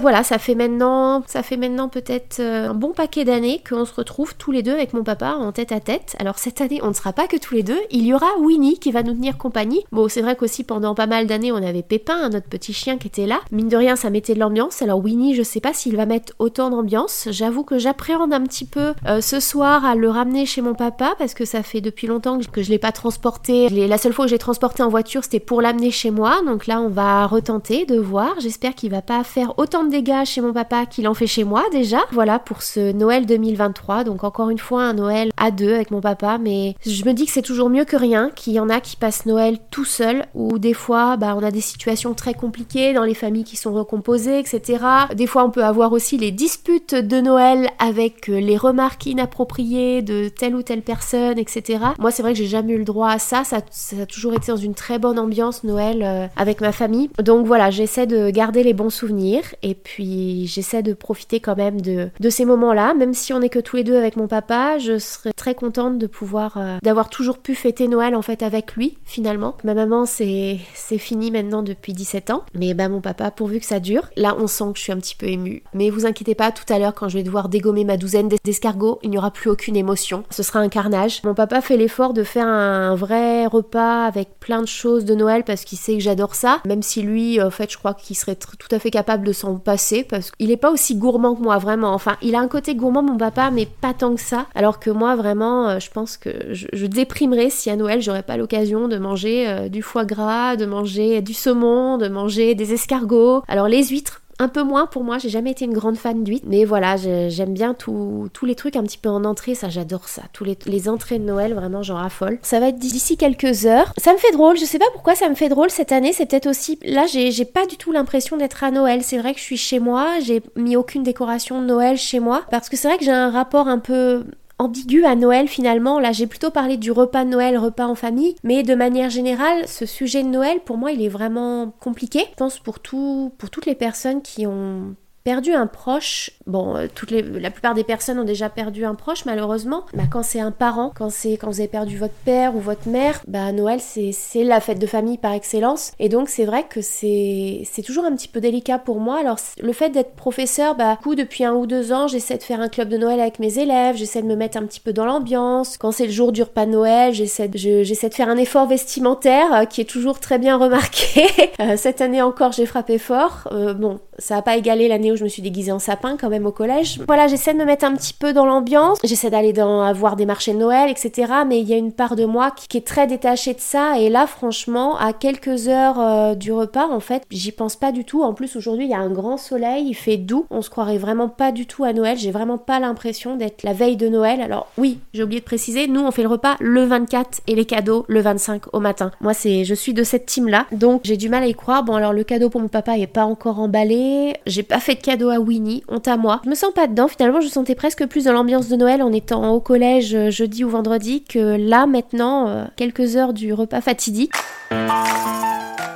Voilà, 0.03 0.25
ça 0.25 0.39
fait 0.39 0.57
maintenant, 0.57 1.23
ça 1.29 1.45
fait 1.45 1.57
maintenant 1.57 1.89
peut-être 1.89 2.41
euh, 2.41 2.71
un 2.71 2.75
bon 2.75 2.91
paquet 2.91 3.25
d'années 3.25 3.63
qu'on 3.69 3.85
se 3.85 3.95
retrouve 3.95 4.35
tous 4.35 4.51
les 4.51 4.65
deux 4.65 4.73
avec 4.73 4.95
mon 4.95 5.05
papa 5.05 5.37
en 5.39 5.53
tête 5.53 5.71
à 5.71 5.79
tête. 5.79 6.17
Alors 6.19 6.41
cette 6.41 6.61
année, 6.61 6.81
on 6.83 6.89
ne 6.89 6.93
sera 6.93 7.13
pas 7.13 7.29
que 7.29 7.37
tous 7.37 7.55
les 7.55 7.63
deux. 7.63 7.79
Il 7.93 8.05
y 8.05 8.13
aura 8.13 8.27
Winnie 8.41 8.81
qui 8.81 8.91
va 8.91 9.05
nous 9.05 9.13
tenir 9.13 9.39
compagnie. 9.39 9.85
Bon, 9.93 10.09
c'est 10.09 10.21
vrai 10.21 10.35
qu'aussi 10.35 10.65
pendant 10.65 10.97
pas 10.97 11.07
mal 11.07 11.29
d'années, 11.29 11.53
on 11.53 11.57
avait 11.63 11.85
Pépin, 11.85 12.31
notre 12.31 12.49
petit 12.49 12.73
chien 12.73 12.99
qui 12.99 13.07
était 13.07 13.27
là. 13.27 13.39
Mine 13.53 13.69
de 13.69 13.77
rien, 13.77 13.95
ça 13.95 14.11
mettait 14.11 14.35
de 14.35 14.41
l'ambiance. 14.41 14.83
Alors 14.83 14.99
Winnie, 14.99 15.22
je 15.35 15.43
sais 15.43 15.61
pas 15.61 15.73
s'il 15.73 15.97
va 15.97 16.07
mettre 16.07 16.33
autant 16.39 16.71
d'ambiance. 16.71 17.29
J'avoue 17.31 17.63
que 17.63 17.79
j'appréhende 17.79 18.33
un 18.33 18.43
petit 18.43 18.65
peu 18.65 18.95
euh, 19.07 19.21
ce 19.21 19.41
soir 19.41 19.85
à 19.85 19.95
le 19.95 20.11
ramener 20.11 20.47
chez 20.47 20.61
mon 20.61 20.75
papa 20.75 21.15
parce 21.19 21.35
que 21.35 21.45
ça 21.45 21.63
fait 21.63 21.81
depuis 21.81 22.07
longtemps 22.07 22.39
que 22.41 22.63
je 22.63 22.71
l'ai 22.71 22.79
pas 22.79 22.93
transporté. 22.93 23.69
La 23.69 23.99
seule 23.99 24.13
fois 24.13 24.25
que 24.25 24.31
j'ai 24.31 24.39
transporté 24.39 24.83
en 24.83 24.89
voiture, 24.89 25.23
c'était 25.25 25.41
pour 25.41 25.63
l'amener 25.63 25.91
chez 25.91 26.11
moi. 26.11 26.41
Donc 26.45 26.67
là, 26.67 26.81
on 26.81 26.89
va 26.89 27.27
retenter 27.27 27.85
de 27.87 27.99
voir. 27.99 28.35
J'espère 28.41 28.75
qu'il 28.75 28.91
va 28.91 29.03
pas 29.03 29.23
faire 29.25 29.55
autant 29.59 29.85
de 29.85 29.91
dégâts 29.91 30.25
chez 30.25 30.41
mon 30.41 30.53
papa 30.53 30.87
qu'il 30.87 31.07
en 31.09 31.15
fait 31.15 31.27
chez 31.27 31.45
moi 31.45 31.63
déjà. 31.73 31.99
Voilà 32.11 32.39
pour 32.39 32.63
ce 32.63 32.93
Noël 32.93 33.27
2023. 33.27 34.05
Donc 34.05 34.25
encore 34.25 34.51
une 34.51 34.59
fois 34.59 34.83
un 34.83 34.95
Noël 34.95 35.31
à 35.37 35.51
deux 35.51 35.75
avec 35.75 35.91
mon 35.91 36.01
papa. 36.01 36.39
Mais 36.39 36.75
je 36.85 37.05
me 37.05 37.13
dis 37.13 37.27
que 37.27 37.33
c'est 37.33 37.43
toujours 37.43 37.71
mieux 37.71 37.85
que 37.85 37.97
rien. 37.97 38.31
Qu'il 38.35 38.55
y 38.55 38.61
en 38.61 38.69
a 38.69 38.81
qui 38.81 38.97
passent 38.97 39.27
Noël 39.27 39.59
tout 39.71 39.85
seul. 39.85 40.27
Ou 40.35 40.59
des 40.59 40.75
fois, 40.75 41.17
bah, 41.17 41.35
on 41.37 41.43
a 41.43 41.51
des 41.51 41.61
situations 41.61 42.15
très 42.15 42.35
compliquées 42.35 42.93
dans 42.93 43.05
les 43.05 43.15
familles 43.15 43.45
qui 43.45 43.57
sont 43.57 43.73
recomposées, 43.73 44.39
etc. 44.39 44.85
Des 45.15 45.27
fois, 45.27 45.45
on 45.45 45.51
peut 45.51 45.65
avoir 45.65 45.93
aussi 45.93 46.19
les 46.19 46.31
disputes 46.31 46.95
de 46.95 47.21
Noël 47.21 47.69
avec 47.79 48.29
euh, 48.29 48.41
les 48.41 48.57
remarques 48.57 49.07
inappropriées 49.07 50.03
de 50.03 50.29
telle 50.29 50.55
ou 50.55 50.63
telle 50.63 50.83
personne, 50.83 51.39
etc. 51.39 51.85
Moi, 51.99 52.11
c'est 52.11 52.23
vrai 52.23 52.33
que 52.33 52.39
j'ai 52.39 52.47
jamais 52.47 52.75
eu 52.75 52.79
le 52.79 52.85
droit 52.85 53.11
à 53.11 53.19
ça. 53.19 53.43
Ça, 53.45 53.59
a 54.01 54.07
toujours 54.07 54.35
été 54.35 54.53
dans 54.53 54.57
une 54.57 54.75
très 54.75 54.99
bonne 54.99 55.19
ambiance 55.19 55.65
Noël 55.65 56.03
euh, 56.03 56.27
avec 56.37 56.61
ma 56.61 56.73
famille. 56.73 57.11
Donc 57.23 57.47
voilà, 57.47 57.71
j'essaie 57.71 58.07
de 58.07 58.31
garder 58.31 58.63
les 58.63 58.73
bons 58.73 58.91
souvenirs 58.91 59.43
et 59.63 59.75
puis 59.75 60.47
j'essaie 60.47 60.83
de 60.83 60.93
profiter 60.93 61.41
quand 61.41 61.57
même 61.57 61.81
de, 61.81 62.09
de 62.19 62.31
ces 62.31 62.45
moments-là. 62.45 62.95
Même 62.95 63.15
si 63.15 63.33
on 63.33 63.41
n'est 63.41 63.49
que 63.49 63.59
tous 63.59 63.77
les 63.77 63.85
deux 63.85 63.97
avec 63.97 64.17
mon 64.17 64.29
papa, 64.29 64.79
je 64.79 64.99
serais 64.99 65.33
très 65.33 65.55
contente 65.55 65.99
de 65.99 66.07
pouvoir, 66.07 66.57
euh, 66.57 66.79
d'avoir 66.83 67.09
toujours 67.09 67.39
pu 67.39 67.55
fêter 67.55 67.89
Noël 67.89 68.15
en 68.15 68.23
fait 68.23 68.43
avec 68.43 68.75
lui 68.75 68.99
finalement. 69.05 69.57
Ma 69.65 69.75
maman, 69.75 70.07
c'est 70.07 70.59
fini 70.99 71.31
maintenant 71.31 71.63
depuis 71.63 71.93
17 71.93 72.31
ans, 72.31 72.45
mais 72.55 72.75
bah 72.75 72.89
mon 72.89 73.01
papa, 73.01 73.31
pourvu 73.31 73.61
que 73.61 73.67
ça 73.67 73.81
dure. 73.81 74.09
Là, 74.17 74.37
on 74.39 74.47
sent 74.47 74.65
que 74.73 74.79
je 74.79 74.83
suis 74.83 74.93
un 74.93 74.99
petit 75.03 75.15
peu 75.15 75.27
émue. 75.27 75.63
Mais 75.75 75.91
vous 75.91 76.07
inquiétez 76.07 76.35
pas, 76.35 76.51
tout 76.51 76.71
à 76.73 76.79
l'heure, 76.79 76.95
quand 76.95 77.09
je 77.09 77.19
vais 77.19 77.23
devoir 77.23 77.51
dégommer 77.51 77.85
ma 77.85 77.99
douzaine 77.99 78.29
d'escargots, 78.29 78.99
il 79.03 79.11
n'y 79.11 79.19
aura 79.19 79.31
plus 79.31 79.51
aucune 79.51 79.77
émotion. 79.77 80.25
Ce 80.31 80.43
sera 80.43 80.61
un 80.61 80.69
carnage. 80.69 81.23
Mon 81.25 81.35
papa 81.35 81.61
fait 81.61 81.77
l'effort 81.77 82.15
de 82.15 82.25
faire 82.25 82.47
un 82.47 82.95
vrai 82.95 83.47
repas 83.47 84.07
avec 84.07 84.41
plein 84.41 84.63
de 84.63 84.67
choses 84.67 85.05
de 85.05 85.15
Noël 85.15 85.45
parce 85.45 85.65
qu'il 85.65 85.79
sait 85.79 85.95
que 85.95 86.03
j'adore 86.03 86.35
ça. 86.35 86.61
Même 86.65 86.83
si 86.83 87.03
lui, 87.03 87.43
en 87.43 87.51
fait, 87.51 87.71
je 87.71 87.77
crois 87.77 87.95
qu'il 87.95 88.17
serait 88.17 88.37
tout 88.37 88.69
à 88.71 88.79
fait 88.79 88.91
capable 88.91 89.27
de 89.27 89.33
s'en 89.33 89.57
passer 89.57 90.05
parce 90.05 90.31
qu'il 90.31 90.51
est 90.51 90.57
pas 90.57 90.71
aussi 90.71 90.95
gourmand 90.95 91.35
que 91.35 91.43
moi, 91.43 91.59
vraiment. 91.59 91.93
Enfin, 91.93 92.17
il 92.23 92.35
a 92.35 92.41
un 92.41 92.49
côté 92.49 92.75
gourmand, 92.75 93.03
mon 93.03 93.19
papa, 93.19 93.51
mais 93.51 93.67
pas 93.67 93.93
tant 93.93 94.15
que 94.15 94.21
ça. 94.21 94.47
Alors 94.55 94.79
que 94.81 94.91
moi, 94.91 95.17
vraiment, 95.17 95.69
euh, 95.69 95.79
je 95.79 95.91
pense 95.91 96.17
que 96.17 96.31
je, 96.53 96.87
déprimerais 96.87 97.51
si 97.51 97.71
à 97.71 97.77
Noël, 97.77 98.01
j'aurais 98.03 98.23
pas 98.23 98.37
l'occasion 98.37 98.89
de 98.89 98.99
manger 98.99 99.49
euh, 99.49 99.69
du 99.69 99.83
foie 99.83 100.05
gras, 100.05 100.57
de 100.57 100.67
manger 100.67 101.23
du 101.23 101.35
saumon, 101.35 101.99
de 101.99 102.09
manger 102.09 102.55
des 102.55 102.73
escargots. 102.73 103.43
Alors 103.49 103.69
les 103.69 103.85
huîtres, 103.85 104.22
un 104.39 104.49
peu 104.49 104.63
moins 104.63 104.87
pour 104.87 105.05
moi, 105.05 105.19
j'ai 105.19 105.29
jamais 105.29 105.53
été 105.53 105.65
une 105.65 105.73
grande 105.73 105.97
fan 105.97 106.25
d'huîtres, 106.25 106.47
mais 106.49 106.65
voilà, 106.65 106.97
j'aime 106.97 107.53
bien 107.53 107.75
tous 107.75 108.31
les 108.45 108.55
trucs 108.55 108.77
un 108.77 108.83
petit 108.83 108.99
peu 108.99 109.09
en 109.09 109.25
entrée, 109.25 109.55
ça 109.55 109.69
j'adore 109.69 110.09
ça. 110.09 110.23
Tous 110.33 110.45
les, 110.45 110.89
entrées 110.89 111.19
de 111.19 111.25
Noël, 111.25 111.55
vraiment 111.55 111.83
j'en 111.83 111.97
raffole. 111.97 112.39
Ça 112.43 112.59
va 112.59 112.69
être 112.69 112.79
d'ici 112.79 113.17
quelques 113.17 113.67
heures. 113.67 113.93
Ça 113.99 114.13
me 114.13 114.19
fait 114.19 114.33
drôle, 114.33 114.57
je 114.59 114.65
sais 114.65 114.79
pas 114.79 114.91
pourquoi 114.93 115.15
ça 115.15 115.29
me 115.29 115.35
fait 115.35 115.49
drôle 115.49 115.71
cette 115.71 115.93
année, 115.93 116.13
c'est 116.13 116.27
peut-être 116.27 116.49
aussi. 116.49 116.79
Là, 116.85 117.07
j'ai 117.07 117.45
pas 117.45 117.67
du 117.67 117.77
tout 117.77 117.93
l'impression 117.93 118.37
d'être 118.37 118.65
à 118.65 118.71
Noël. 118.71 119.03
C'est 119.03 119.19
vrai 119.19 119.33
que 119.33 119.39
je 119.39 119.45
suis 119.45 119.57
chez 119.57 119.79
moi, 119.79 120.19
j'ai 120.21 120.43
mis 120.57 120.77
aucune 120.77 121.03
décoration 121.03 121.61
de 121.61 121.67
Noël 121.67 121.97
chez 121.97 122.21
moi, 122.21 122.43
parce 122.51 122.69
que 122.69 122.77
c'est 122.77 122.89
vrai 122.89 122.99
que 122.99 123.05
j'ai 123.05 123.11
un 123.11 123.31
rapport 123.31 123.69
un 123.69 123.79
peu 123.79 124.25
ambigu 124.63 125.05
à 125.05 125.17
Noël 125.17 125.49
finalement. 125.49 125.99
Là, 125.99 126.13
j'ai 126.13 126.27
plutôt 126.27 126.51
parlé 126.51 126.77
du 126.77 126.91
repas 126.91 127.25
de 127.25 127.31
Noël, 127.31 127.59
repas 127.59 127.87
en 127.87 127.95
famille, 127.95 128.37
mais 128.45 128.63
de 128.63 128.75
manière 128.75 129.11
générale, 129.11 129.67
ce 129.67 129.87
sujet 129.87 130.23
de 130.23 130.29
Noël, 130.29 130.61
pour 130.65 130.77
moi, 130.77 130.93
il 130.93 131.03
est 131.03 131.09
vraiment 131.09 131.75
compliqué. 131.81 132.21
Je 132.31 132.37
pense 132.37 132.59
pour 132.59 132.81
tout, 132.81 133.33
pour 133.39 133.51
toutes 133.51 133.67
les 133.67 133.75
personnes 133.75 134.23
qui 134.23 134.47
ont 134.47 134.95
perdu 135.25 135.53
un 135.53 135.67
proche, 135.67 136.31
bon, 136.47 136.77
euh, 136.77 136.87
toutes 136.93 137.11
les, 137.11 137.23
la 137.23 137.51
plupart 137.51 137.75
des 137.75 137.85
personnes 137.85 138.19
ont 138.19 138.25
déjà 138.25 138.49
perdu 138.49 138.85
un 138.85 138.95
proche 138.95 139.25
malheureusement. 139.25 139.85
Bah, 139.95 140.05
quand 140.11 140.23
c'est 140.23 140.41
un 140.41 140.51
parent, 140.51 140.93
quand 140.95 141.11
c'est 141.11 141.37
quand 141.37 141.49
vous 141.49 141.61
avez 141.61 141.69
perdu 141.69 141.97
votre 141.97 142.15
père 142.25 142.57
ou 142.57 142.61
votre 142.61 142.89
mère, 142.89 143.23
bah 143.27 143.53
Noël 143.53 143.81
c'est 143.81 144.45
la 144.45 144.61
fête 144.61 144.79
de 144.79 144.87
famille 144.87 145.19
par 145.19 145.33
excellence. 145.33 145.93
Et 145.99 146.09
donc 146.09 146.29
c'est 146.29 146.45
vrai 146.45 146.65
que 146.69 146.81
c'est 146.81 147.65
toujours 147.85 148.05
un 148.05 148.15
petit 148.15 148.29
peu 148.29 148.41
délicat 148.41 148.79
pour 148.79 149.01
moi. 149.01 149.19
Alors 149.21 149.39
le 149.63 149.73
fait 149.73 149.91
d'être 149.91 150.15
professeur, 150.15 150.75
bah 150.75 150.97
coup 151.03 151.15
depuis 151.15 151.45
un 151.45 151.55
ou 151.55 151.67
deux 151.67 151.93
ans, 151.93 152.09
j'essaie 152.09 152.39
de 152.39 152.43
faire 152.43 152.61
un 152.61 152.69
club 152.69 152.89
de 152.89 152.97
Noël 152.97 153.21
avec 153.21 153.39
mes 153.39 153.59
élèves, 153.59 153.97
j'essaie 153.97 154.23
de 154.23 154.27
me 154.27 154.37
mettre 154.37 154.59
un 154.59 154.67
petit 154.67 154.81
peu 154.81 154.93
dans 154.93 155.05
l'ambiance. 155.05 155.79
Quand 155.79 155.93
c'est 155.93 156.07
le 156.07 156.13
jour 156.13 156.33
du 156.33 156.43
repas 156.43 156.67
de 156.67 156.73
Noël, 156.73 157.15
j'essaie 157.15 157.49
de, 157.49 157.59
de 157.59 158.15
faire 158.15 158.29
un 158.29 158.37
effort 158.37 158.67
vestimentaire 158.67 159.55
euh, 159.55 159.65
qui 159.65 159.81
est 159.81 159.89
toujours 159.89 160.19
très 160.21 160.39
bien 160.39 160.57
remarqué. 160.57 161.27
Euh, 161.61 161.77
cette 161.77 162.01
année 162.01 162.23
encore, 162.23 162.53
j'ai 162.53 162.67
frappé 162.67 162.99
fort. 162.99 163.49
bon, 163.77 164.01
ça 164.19 164.37
a 164.37 164.43
pas 164.43 164.57
égalé 164.57 164.89
l'année 164.89 165.13
où 165.13 165.17
je 165.17 165.25
me 165.25 165.29
suis 165.29 165.43
déguisée 165.43 165.73
en 165.73 165.79
sapin 165.79 166.17
quand 166.19 166.29
même 166.29 166.47
au 166.47 166.53
collège. 166.53 167.01
Voilà, 167.07 167.27
j'essaie 167.29 167.55
de 167.55 167.59
me 167.59 167.65
mettre 167.65 167.85
un 167.85 167.95
petit 167.95 168.13
peu 168.13 168.33
dans 168.33 168.45
l'ambiance. 168.45 168.99
J'essaie 169.05 169.31
d'aller 169.31 169.53
dans 169.53 169.93
voir 169.95 170.17
des 170.17 170.27
marchés 170.27 170.53
de 170.53 170.59
Noël, 170.59 170.91
etc. 170.91 171.33
Mais 171.47 171.61
il 171.61 171.69
y 171.69 171.73
a 171.73 171.77
une 171.77 171.93
part 171.93 172.17
de 172.17 172.25
moi 172.25 172.51
qui, 172.51 172.77
est 172.77 172.87
très 172.87 173.07
détachée 173.07 173.55
de 173.55 173.61
ça. 173.61 173.99
Et 173.99 174.09
là, 174.09 174.27
franchement, 174.27 174.97
à 174.97 175.13
quelques 175.13 175.69
heures 175.69 176.01
euh, 176.01 176.35
du 176.35 176.53
repas, 176.53 176.89
en 176.89 177.01
fait, 177.01 177.25
j'y 177.31 177.53
pense 177.53 177.77
pas 177.77 177.93
du 177.93 178.05
tout. 178.05 178.23
En 178.23 178.35
plus, 178.35 178.57
aujourd'hui, 178.57 178.87
il 178.87 178.91
y 178.91 178.95
a 178.95 178.99
un 178.99 179.11
grand 179.11 179.37
soleil, 179.37 179.87
il 179.89 179.95
fait 179.95 180.17
doux. 180.17 180.47
On 180.51 180.63
se 180.63 180.71
croirait 180.71 180.99
vraiment 180.99 181.29
pas 181.29 181.53
du 181.53 181.67
tout 181.67 181.85
à 181.85 181.93
Noël. 181.93 182.19
J'ai 182.19 182.31
vraiment 182.31 182.59
pas 182.59 182.81
l'impression 182.81 183.37
d'être 183.37 183.63
la 183.63 183.73
veille 183.73 183.97
de 183.97 184.09
Noël. 184.09 184.41
Alors 184.41 184.69
oui, 184.79 184.99
j'ai 185.15 185.23
oublié 185.23 185.41
de 185.41 185.45
préciser, 185.45 185.87
nous 185.89 186.01
on 186.01 186.11
fait 186.11 186.23
le 186.23 186.29
repas 186.29 186.57
le 186.61 186.85
24 186.85 187.43
et 187.47 187.55
les 187.55 187.65
cadeaux 187.65 188.05
le 188.09 188.21
25 188.21 188.75
au 188.75 188.81
matin. 188.81 189.11
Moi, 189.21 189.35
c'est, 189.35 189.65
je 189.65 189.75
suis 189.75 189.95
de 189.95 190.03
cette 190.03 190.27
team 190.27 190.49
là, 190.49 190.67
donc 190.73 191.03
j'ai 191.05 191.17
du 191.17 191.29
mal 191.29 191.43
à 191.43 191.47
y 191.47 191.55
croire. 191.55 191.83
Bon, 191.83 191.95
alors 191.95 192.13
le 192.13 192.25
cadeau 192.25 192.51
pour 192.51 192.61
mon 192.61 192.69
papa 192.69 192.99
est 192.99 193.07
pas 193.07 193.25
encore 193.25 193.59
emballé 193.59 194.02
j'ai 194.47 194.63
pas 194.63 194.81
fait 194.81 194.95
de 194.95 195.01
cadeau 195.01 195.31
à 195.31 195.39
Winnie, 195.39 195.83
honte 195.89 196.09
à 196.09 196.17
moi. 196.17 196.41
Je 196.45 196.51
me 196.51 196.55
sens 196.55 196.73
pas 196.73 196.87
dedans, 196.87 197.09
finalement 197.09 197.41
je 197.41 197.49
sentais 197.49 197.75
presque 197.75 198.07
plus 198.07 198.25
dans 198.25 198.33
l'ambiance 198.33 198.69
de 198.69 198.77
Noël 198.77 199.03
en 199.03 199.13
étant 199.13 199.53
au 199.53 199.61
collège 199.61 200.15
euh, 200.15 200.31
jeudi 200.31 200.65
ou 200.65 200.71
vendredi 200.71 201.25
que 201.25 201.57
là 201.57 201.87
maintenant, 201.87 202.49
euh, 202.49 202.65
quelques 202.77 203.17
heures 203.17 203.33
du 203.33 203.53
repas 203.53 203.81
fatidique. 203.81 204.33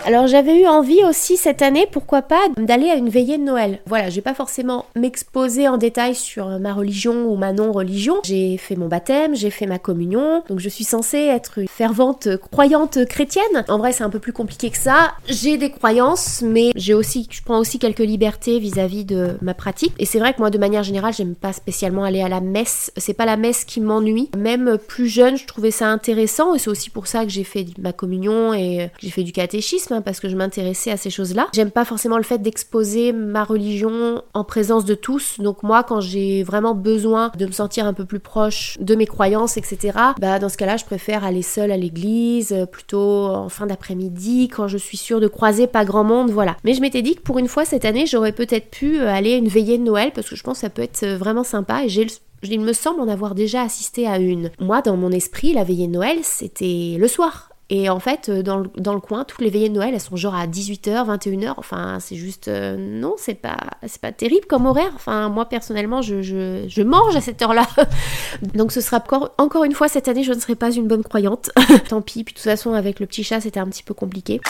Alors 0.07 0.29
j'avais 0.29 0.63
eu 0.63 0.69
envie 0.69 1.03
aussi 1.03 1.37
cette 1.37 1.63
année, 1.63 1.89
pourquoi 1.91 2.23
pas, 2.23 2.41
d'aller 2.57 2.91
à 2.91 2.95
une 2.95 3.09
veillée 3.09 3.39
de 3.39 3.43
Noël. 3.43 3.81
Voilà, 3.87 4.09
je 4.09 4.15
vais 4.15 4.23
pas 4.23 4.35
forcément 4.35 4.87
m'exposer 4.95 5.67
en 5.67 5.79
détail 5.79 6.15
sur 6.15 6.47
ma 6.61 6.73
religion 6.73 7.25
ou 7.27 7.35
ma 7.35 7.53
non-religion. 7.53 8.19
J'ai 8.23 8.57
fait 8.57 8.77
mon 8.77 8.87
baptême, 8.87 9.35
j'ai 9.35 9.51
fait 9.51 9.67
ma 9.67 9.81
communion, 9.81 10.45
donc 10.49 10.61
je 10.61 10.69
suis 10.69 10.85
censée 10.85 11.19
être 11.19 11.59
une 11.59 11.67
fervente 11.67 12.37
croyante 12.37 13.05
chrétienne. 13.07 13.65
En 13.67 13.79
vrai, 13.79 13.91
c'est 13.91 14.05
un 14.05 14.11
peu 14.11 14.21
plus 14.21 14.33
compliqué 14.33 14.71
que 14.71 14.79
ça. 14.79 15.15
J'ai 15.27 15.57
des 15.57 15.73
croyances, 15.73 16.41
mais 16.41 16.71
j'ai 16.77 16.95
aussi, 16.95 17.27
je 17.29 17.43
prends 17.43 17.59
aussi 17.59 17.81
quelques 17.81 17.99
libertés 17.99 18.61
vis-à-vis 18.61 19.05
de 19.05 19.37
ma 19.43 19.55
pratique. 19.55 19.93
Et 19.99 20.07
c'est 20.07 20.21
vrai 20.21 20.35
que 20.35 20.39
moi, 20.39 20.51
de 20.51 20.59
manière 20.59 20.85
générale, 20.85 21.15
j'aime 21.15 21.35
pas 21.35 21.53
spécialement 21.53 22.05
aller 22.05 22.23
à 22.23 22.29
la 22.29 22.41
messe. 22.41 22.93
C'est 22.97 23.13
pas 23.13 23.27
la 23.27 23.37
messe 23.37 23.65
qui 23.65 23.81
m'ennuie. 23.81 24.31
Même 24.39 24.79
plus 24.87 25.09
jeune, 25.09 25.37
je 25.37 25.47
trouvais 25.47 25.73
ça 25.73 25.89
intéressant, 25.89 26.55
et 26.55 26.61
c'est 26.61 26.71
aussi 26.71 26.91
pour 26.91 27.09
ça 27.09 27.25
que 27.25 27.31
j'ai 27.31 27.43
fait 27.43 27.67
ma 27.81 27.93
communion 27.93 28.55
et 28.55 28.89
j'ai 29.01 29.11
fait 29.11 29.25
du 29.25 29.33
catéchisme 29.33 29.96
Hein, 29.97 30.03
parce 30.03 30.21
que 30.21 30.29
je 30.29 30.37
m'intéressais 30.37 30.91
à 30.91 30.97
ces 30.97 31.11
choses-là. 31.11 31.49
J'aime 31.55 31.71
pas 31.71 31.85
forcément 31.85 32.19
le 32.19 32.23
fait 32.23 32.39
d'exposer 32.39 33.13
ma 33.13 33.45
religion 33.45 34.23
en 34.35 34.45
présence 34.45 34.85
de 34.85 34.95
tous. 34.95 35.41
Donc 35.41 35.63
moi, 35.63 35.83
quand 35.83 36.01
j'ai 36.01 36.43
vraiment 36.43 36.75
besoin 36.75 37.33
de 37.37 37.47
me 37.47 37.53
sentir 37.53 37.87
un 37.87 37.95
peu 37.95 38.05
plus 38.05 38.21
proche 38.21 38.77
de 38.81 38.95
mes 38.95 39.07
croyances, 39.07 39.57
etc., 39.57 39.99
bah 40.21 40.39
dans 40.39 40.49
ce 40.49 40.57
cas-là, 40.57 40.77
je 40.77 40.85
préfère 40.85 41.25
aller 41.25 41.43
seule 41.43 41.73
à 41.73 41.77
l'église, 41.77 42.53
euh, 42.53 42.67
plutôt 42.67 43.27
en 43.27 43.49
fin 43.49 43.67
d'après-midi, 43.67 44.49
quand 44.49 44.69
je 44.69 44.77
suis 44.77 44.97
sûre 44.97 45.21
de 45.21 45.29
croiser 45.29 45.67
pas 45.67 45.85
grand 45.85 46.05
monde, 46.05 46.31
voilà. 46.31 46.57
Mais 46.65 46.75
je 46.75 46.81
m'étais 46.81 47.03
dit 47.03 47.15
que 47.15 47.23
pour 47.23 47.39
une 47.39 47.49
fois 47.49 47.65
cette 47.65 47.85
année, 47.85 48.07
j'aurais 48.07 48.33
peut-être 48.33 48.71
pu 48.71 48.99
euh, 48.99 49.09
aller 49.09 49.35
à 49.35 49.37
une 49.37 49.49
veillée 49.49 49.79
de 49.79 49.85
Noël 49.85 50.13
parce 50.15 50.29
que 50.29 50.37
je 50.37 50.43
pense 50.43 50.59
que 50.59 50.63
ça 50.63 50.71
peut 50.71 50.83
être 50.83 51.03
euh, 51.05 51.17
vraiment 51.17 51.45
sympa 51.45 51.85
et 51.85 51.89
j'ai 51.89 52.07
il 52.43 52.61
me 52.61 52.75
semble 52.75 53.01
en 53.01 53.09
avoir 53.09 53.35
déjà 53.35 53.63
assisté 53.63 54.07
à 54.07 54.19
une. 54.19 54.51
Moi, 54.61 54.83
dans 54.83 54.97
mon 54.97 55.11
esprit, 55.11 55.53
la 55.53 55.65
veillée 55.65 55.87
de 55.87 55.93
Noël, 55.93 56.19
c'était 56.23 56.97
le 56.99 57.09
soir. 57.09 57.51
Et 57.69 57.91
en 57.91 57.99
fait, 57.99 58.29
euh, 58.29 58.43
dans 58.43 58.59
le, 58.59 58.71
dans 58.77 58.95
le, 58.95 59.01
coin, 59.01 59.25
toutes 59.25 59.41
les 59.41 59.51
veillées 59.51 59.69
de 59.69 59.75
Noël, 59.75 59.93
elles 59.93 60.01
sont 60.01 60.15
genre 60.15 60.37
à 60.37 60.47
18h, 60.47 61.05
21h. 61.19 61.55
Enfin, 61.57 61.99
c'est 62.01 62.15
juste. 62.15 62.47
Euh, 62.47 62.77
non, 62.79 63.15
c'est 63.19 63.35
pas, 63.35 63.57
pas 64.01 64.13
terrible 64.13 64.47
comme 64.47 64.67
horaire. 64.67 64.93
Enfin, 64.95 65.29
moi, 65.29 65.47
personnellement, 65.49 66.01
je, 66.01 66.23
je, 66.23 66.67
je 66.69 66.83
mange 66.83 67.17
à 67.17 67.21
cette 67.21 67.43
heure-là. 67.43 67.67
Donc, 68.55 68.71
ce 68.71 68.81
sera 68.81 68.99
encore, 68.99 69.35
encore 69.39 69.65
une 69.65 69.73
fois 69.73 69.89
cette 69.89 70.07
année, 70.07 70.23
je 70.23 70.33
ne 70.33 70.39
serai 70.39 70.55
pas 70.55 70.71
une 70.71 70.87
bonne 70.87 71.03
croyante. 71.03 71.51
Tant 71.89 72.03
pis. 72.03 72.23
Puis, 72.23 72.35
de 72.35 72.39
toute 72.39 72.45
façon, 72.45 72.73
avec 72.73 73.01
le 73.01 73.07
petit 73.07 73.25
chat, 73.25 73.41
c'était 73.41 73.61
un 73.61 73.67
petit 73.67 73.83
peu 73.83 73.95
compliqué 73.95 74.41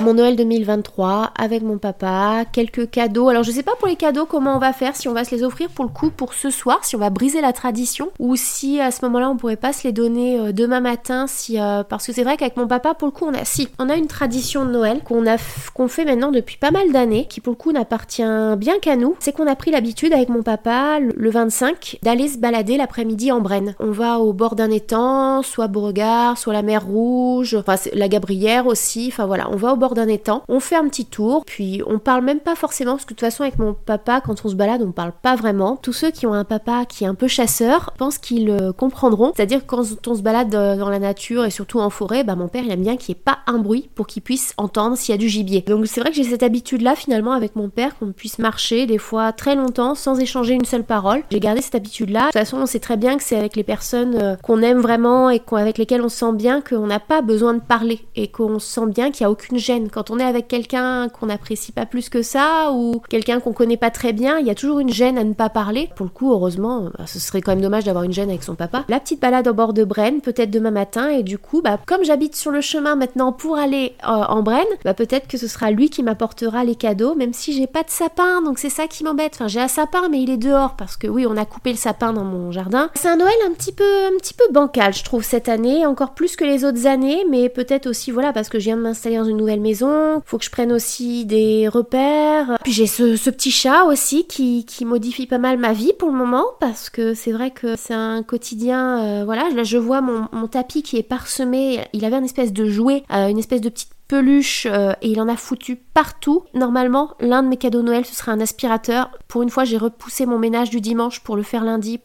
mon 0.00 0.14
Noël 0.14 0.36
2023 0.36 1.32
avec 1.38 1.62
mon 1.62 1.78
papa, 1.78 2.44
quelques 2.52 2.90
cadeaux. 2.90 3.28
Alors 3.28 3.42
je 3.42 3.50
sais 3.50 3.62
pas 3.62 3.74
pour 3.78 3.88
les 3.88 3.96
cadeaux 3.96 4.26
comment 4.26 4.56
on 4.56 4.58
va 4.58 4.72
faire, 4.72 4.96
si 4.96 5.08
on 5.08 5.12
va 5.12 5.24
se 5.24 5.34
les 5.34 5.42
offrir 5.42 5.68
pour 5.68 5.84
le 5.84 5.90
coup 5.90 6.10
pour 6.10 6.34
ce 6.34 6.50
soir, 6.50 6.84
si 6.84 6.96
on 6.96 6.98
va 6.98 7.10
briser 7.10 7.40
la 7.40 7.52
tradition 7.52 8.10
ou 8.18 8.36
si 8.36 8.80
à 8.80 8.90
ce 8.90 9.04
moment-là 9.04 9.30
on 9.30 9.36
pourrait 9.36 9.56
pas 9.56 9.72
se 9.72 9.84
les 9.84 9.92
donner 9.92 10.38
euh, 10.38 10.52
demain 10.52 10.80
matin 10.80 11.26
si 11.26 11.60
euh, 11.60 11.82
parce 11.84 12.06
que 12.06 12.12
c'est 12.12 12.24
vrai 12.24 12.36
qu'avec 12.36 12.56
mon 12.56 12.66
papa 12.66 12.94
pour 12.94 13.06
le 13.06 13.12
coup 13.12 13.24
on 13.26 13.34
a 13.34 13.44
si 13.44 13.68
on 13.78 13.88
a 13.88 13.96
une 13.96 14.06
tradition 14.06 14.64
de 14.64 14.70
Noël 14.70 15.02
qu'on 15.04 15.26
a 15.26 15.36
qu'on 15.74 15.88
fait 15.88 16.04
maintenant 16.04 16.30
depuis 16.30 16.56
pas 16.56 16.70
mal 16.70 16.90
d'années 16.92 17.26
qui 17.28 17.40
pour 17.40 17.52
le 17.52 17.56
coup 17.56 17.72
n'appartient 17.72 18.22
bien 18.56 18.78
qu'à 18.80 18.96
nous, 18.96 19.16
c'est 19.20 19.32
qu'on 19.32 19.46
a 19.46 19.56
pris 19.56 19.70
l'habitude 19.70 20.12
avec 20.12 20.28
mon 20.28 20.42
papa 20.42 20.98
le 21.00 21.30
25 21.30 21.98
d'aller 22.02 22.28
se 22.28 22.38
balader 22.38 22.76
l'après-midi 22.76 23.32
en 23.32 23.40
Brenne. 23.40 23.74
On 23.80 23.90
va 23.90 24.18
au 24.18 24.32
bord 24.32 24.56
d'un 24.56 24.70
étang, 24.70 25.42
soit 25.42 25.68
Beauregard, 25.68 26.38
soit 26.38 26.52
la 26.52 26.62
mer 26.62 26.84
Rouge, 26.84 27.54
enfin 27.54 27.76
la 27.92 28.08
Gabrière 28.08 28.66
aussi, 28.66 29.08
enfin 29.12 29.26
voilà, 29.26 29.48
on 29.50 29.56
va 29.56 29.72
au 29.72 29.76
bord 29.76 29.83
d'un 29.92 30.08
étang, 30.08 30.42
on 30.48 30.60
fait 30.60 30.76
un 30.76 30.88
petit 30.88 31.04
tour, 31.04 31.44
puis 31.44 31.82
on 31.86 31.98
parle 31.98 32.24
même 32.24 32.40
pas 32.40 32.54
forcément, 32.54 32.92
parce 32.92 33.04
que 33.04 33.10
de 33.10 33.18
toute 33.18 33.20
façon 33.20 33.42
avec 33.42 33.58
mon 33.58 33.74
papa, 33.74 34.22
quand 34.24 34.46
on 34.46 34.48
se 34.48 34.54
balade, 34.54 34.82
on 34.82 34.92
parle 34.92 35.12
pas 35.20 35.36
vraiment. 35.36 35.76
Tous 35.76 35.92
ceux 35.92 36.10
qui 36.10 36.26
ont 36.26 36.32
un 36.32 36.44
papa 36.44 36.86
qui 36.88 37.04
est 37.04 37.06
un 37.06 37.14
peu 37.14 37.28
chasseur 37.28 37.92
pensent 37.98 38.16
qu'ils 38.16 38.46
le 38.46 38.72
comprendront. 38.72 39.32
C'est-à-dire 39.36 39.66
quand 39.66 39.82
on 40.06 40.14
se 40.14 40.22
balade 40.22 40.48
dans 40.48 40.88
la 40.88 40.98
nature 40.98 41.44
et 41.44 41.50
surtout 41.50 41.80
en 41.80 41.90
forêt, 41.90 42.24
bah 42.24 42.36
mon 42.36 42.48
père 42.48 42.64
il 42.64 42.70
aime 42.70 42.82
bien 42.82 42.96
qu'il 42.96 43.14
n'y 43.14 43.20
ait 43.20 43.22
pas 43.24 43.40
un 43.46 43.58
bruit 43.58 43.90
pour 43.94 44.06
qu'il 44.06 44.22
puisse 44.22 44.54
entendre 44.56 44.96
s'il 44.96 45.12
y 45.12 45.14
a 45.14 45.18
du 45.18 45.28
gibier. 45.28 45.62
Donc 45.66 45.86
c'est 45.86 46.00
vrai 46.00 46.10
que 46.10 46.16
j'ai 46.16 46.24
cette 46.24 46.42
habitude-là 46.42 46.94
finalement 46.94 47.32
avec 47.32 47.56
mon 47.56 47.68
père 47.68 47.98
qu'on 47.98 48.12
puisse 48.12 48.38
marcher 48.38 48.86
des 48.86 48.98
fois 48.98 49.32
très 49.32 49.54
longtemps 49.54 49.94
sans 49.94 50.18
échanger 50.20 50.54
une 50.54 50.64
seule 50.64 50.84
parole. 50.84 51.22
J'ai 51.30 51.40
gardé 51.40 51.60
cette 51.60 51.74
habitude-là. 51.74 52.20
De 52.20 52.24
toute 52.26 52.34
façon, 52.34 52.58
on 52.58 52.66
sait 52.66 52.80
très 52.80 52.96
bien 52.96 53.16
que 53.16 53.22
c'est 53.22 53.36
avec 53.36 53.56
les 53.56 53.64
personnes 53.64 54.16
euh, 54.16 54.36
qu'on 54.36 54.62
aime 54.62 54.80
vraiment 54.80 55.30
et 55.30 55.42
avec 55.52 55.78
lesquelles 55.78 56.02
on 56.02 56.08
se 56.08 56.18
sent 56.18 56.32
bien 56.32 56.60
qu'on 56.60 56.86
n'a 56.86 57.00
pas 57.00 57.22
besoin 57.22 57.54
de 57.54 57.60
parler 57.60 58.00
et 58.16 58.28
qu'on 58.28 58.58
se 58.58 58.66
sent 58.66 58.86
bien 58.86 59.10
qu'il 59.10 59.24
n'y 59.24 59.28
a 59.28 59.30
aucune 59.30 59.58
gêne 59.58 59.73
quand 59.92 60.10
on 60.10 60.18
est 60.18 60.24
avec 60.24 60.48
quelqu'un 60.48 61.08
qu'on 61.08 61.26
n'apprécie 61.26 61.72
pas 61.72 61.86
plus 61.86 62.08
que 62.08 62.22
ça 62.22 62.70
ou 62.72 63.00
quelqu'un 63.08 63.40
qu'on 63.40 63.52
connaît 63.52 63.76
pas 63.76 63.90
très 63.90 64.12
bien, 64.12 64.38
il 64.38 64.46
y 64.46 64.50
a 64.50 64.54
toujours 64.54 64.78
une 64.78 64.92
gêne 64.92 65.18
à 65.18 65.24
ne 65.24 65.34
pas 65.34 65.48
parler. 65.48 65.90
Pour 65.96 66.06
le 66.06 66.10
coup, 66.10 66.32
heureusement, 66.32 66.90
bah, 66.98 67.06
ce 67.06 67.18
serait 67.18 67.40
quand 67.40 67.52
même 67.52 67.60
dommage 67.60 67.84
d'avoir 67.84 68.04
une 68.04 68.12
gêne 68.12 68.30
avec 68.30 68.42
son 68.42 68.54
papa. 68.54 68.84
La 68.88 69.00
petite 69.00 69.20
balade 69.20 69.48
au 69.48 69.54
bord 69.54 69.72
de 69.72 69.84
Brenne, 69.84 70.20
peut-être 70.20 70.50
demain 70.50 70.70
matin, 70.70 71.08
et 71.08 71.22
du 71.22 71.38
coup, 71.38 71.62
bah, 71.62 71.78
comme 71.86 72.04
j'habite 72.04 72.36
sur 72.36 72.50
le 72.50 72.60
chemin 72.60 72.96
maintenant 72.96 73.32
pour 73.32 73.56
aller 73.56 73.94
euh, 74.04 74.06
en 74.06 74.42
Brenne, 74.42 74.64
bah, 74.84 74.94
peut-être 74.94 75.28
que 75.28 75.38
ce 75.38 75.48
sera 75.48 75.70
lui 75.70 75.90
qui 75.90 76.02
m'apportera 76.02 76.64
les 76.64 76.74
cadeaux, 76.74 77.14
même 77.14 77.32
si 77.32 77.52
j'ai 77.52 77.66
pas 77.66 77.82
de 77.82 77.90
sapin, 77.90 78.42
donc 78.42 78.58
c'est 78.58 78.70
ça 78.70 78.86
qui 78.86 79.04
m'embête. 79.04 79.32
Enfin, 79.34 79.48
j'ai 79.48 79.60
un 79.60 79.68
sapin, 79.68 80.08
mais 80.10 80.22
il 80.22 80.30
est 80.30 80.36
dehors 80.36 80.76
parce 80.76 80.96
que 80.96 81.06
oui, 81.06 81.26
on 81.28 81.36
a 81.36 81.44
coupé 81.44 81.70
le 81.70 81.78
sapin 81.78 82.12
dans 82.12 82.24
mon 82.24 82.50
jardin. 82.50 82.90
C'est 82.94 83.08
un 83.08 83.16
Noël 83.16 83.34
un 83.46 83.52
petit 83.52 83.72
peu, 83.72 84.06
un 84.06 84.16
petit 84.18 84.34
peu 84.34 84.44
bancal, 84.52 84.92
je 84.92 85.04
trouve 85.04 85.24
cette 85.24 85.48
année, 85.48 85.86
encore 85.86 86.14
plus 86.14 86.36
que 86.36 86.44
les 86.44 86.64
autres 86.64 86.86
années, 86.86 87.24
mais 87.28 87.48
peut-être 87.48 87.86
aussi 87.86 88.10
voilà 88.10 88.32
parce 88.32 88.48
que 88.48 88.58
je 88.58 88.64
viens 88.64 88.76
de 88.76 88.82
m'installer 88.82 89.16
dans 89.16 89.24
une 89.24 89.36
nouvelle 89.36 89.60
maison 89.64 90.22
faut 90.24 90.38
que 90.38 90.44
je 90.44 90.50
prenne 90.50 90.72
aussi 90.72 91.24
des 91.24 91.68
repères. 91.68 92.56
Puis 92.62 92.72
j'ai 92.72 92.86
ce, 92.86 93.30
petit 93.30 93.50
chat 93.50 93.84
aussi 93.84 94.26
qui, 94.26 94.64
modifie 94.84 95.26
pas 95.26 95.38
mal 95.38 95.58
ma 95.58 95.72
vie 95.72 95.92
pour 95.98 96.10
le 96.10 96.16
moment 96.16 96.44
parce 96.60 96.90
que 96.90 97.14
c'est 97.14 97.32
vrai 97.32 97.50
que 97.50 97.74
c'est 97.76 97.94
un 97.94 98.22
quotidien. 98.22 99.02
Euh, 99.02 99.24
voilà, 99.24 99.48
là 99.50 99.64
je 99.64 99.78
vois 99.78 100.00
mon, 100.00 100.46
tapis 100.46 100.82
qui 100.82 100.98
est 100.98 101.02
parsemé. 101.02 101.80
Il 101.94 102.04
avait 102.04 102.16
une 102.16 102.24
espèce 102.24 102.52
de 102.52 102.66
jouet, 102.66 103.02
euh, 103.12 103.28
une 103.28 103.38
espèce 103.38 103.62
de 103.62 103.70
petite 103.70 103.90
peluche 104.08 104.66
euh, 104.70 104.92
et 105.00 105.08
il 105.08 105.20
en 105.20 105.28
a 105.28 105.36
foutu 105.36 105.76
partout. 105.94 106.42
Normalement, 106.52 107.12
l'un 107.20 107.42
de 107.42 107.48
mes 107.48 107.56
cadeaux 107.56 107.82
Noël 107.82 108.04
ce 108.04 108.14
serait 108.14 108.32
un 108.32 108.40
aspirateur. 108.40 109.10
Pour 109.28 109.42
une 109.42 109.50
fois, 109.50 109.64
j'ai 109.64 109.78
repoussé 109.78 110.26
mon 110.26 110.38
ménage 110.38 110.70
du 110.70 110.80
dimanche 110.80 111.20
pour 111.20 111.36
le 111.36 111.42
faire 111.42 111.64
lundi. 111.64 112.00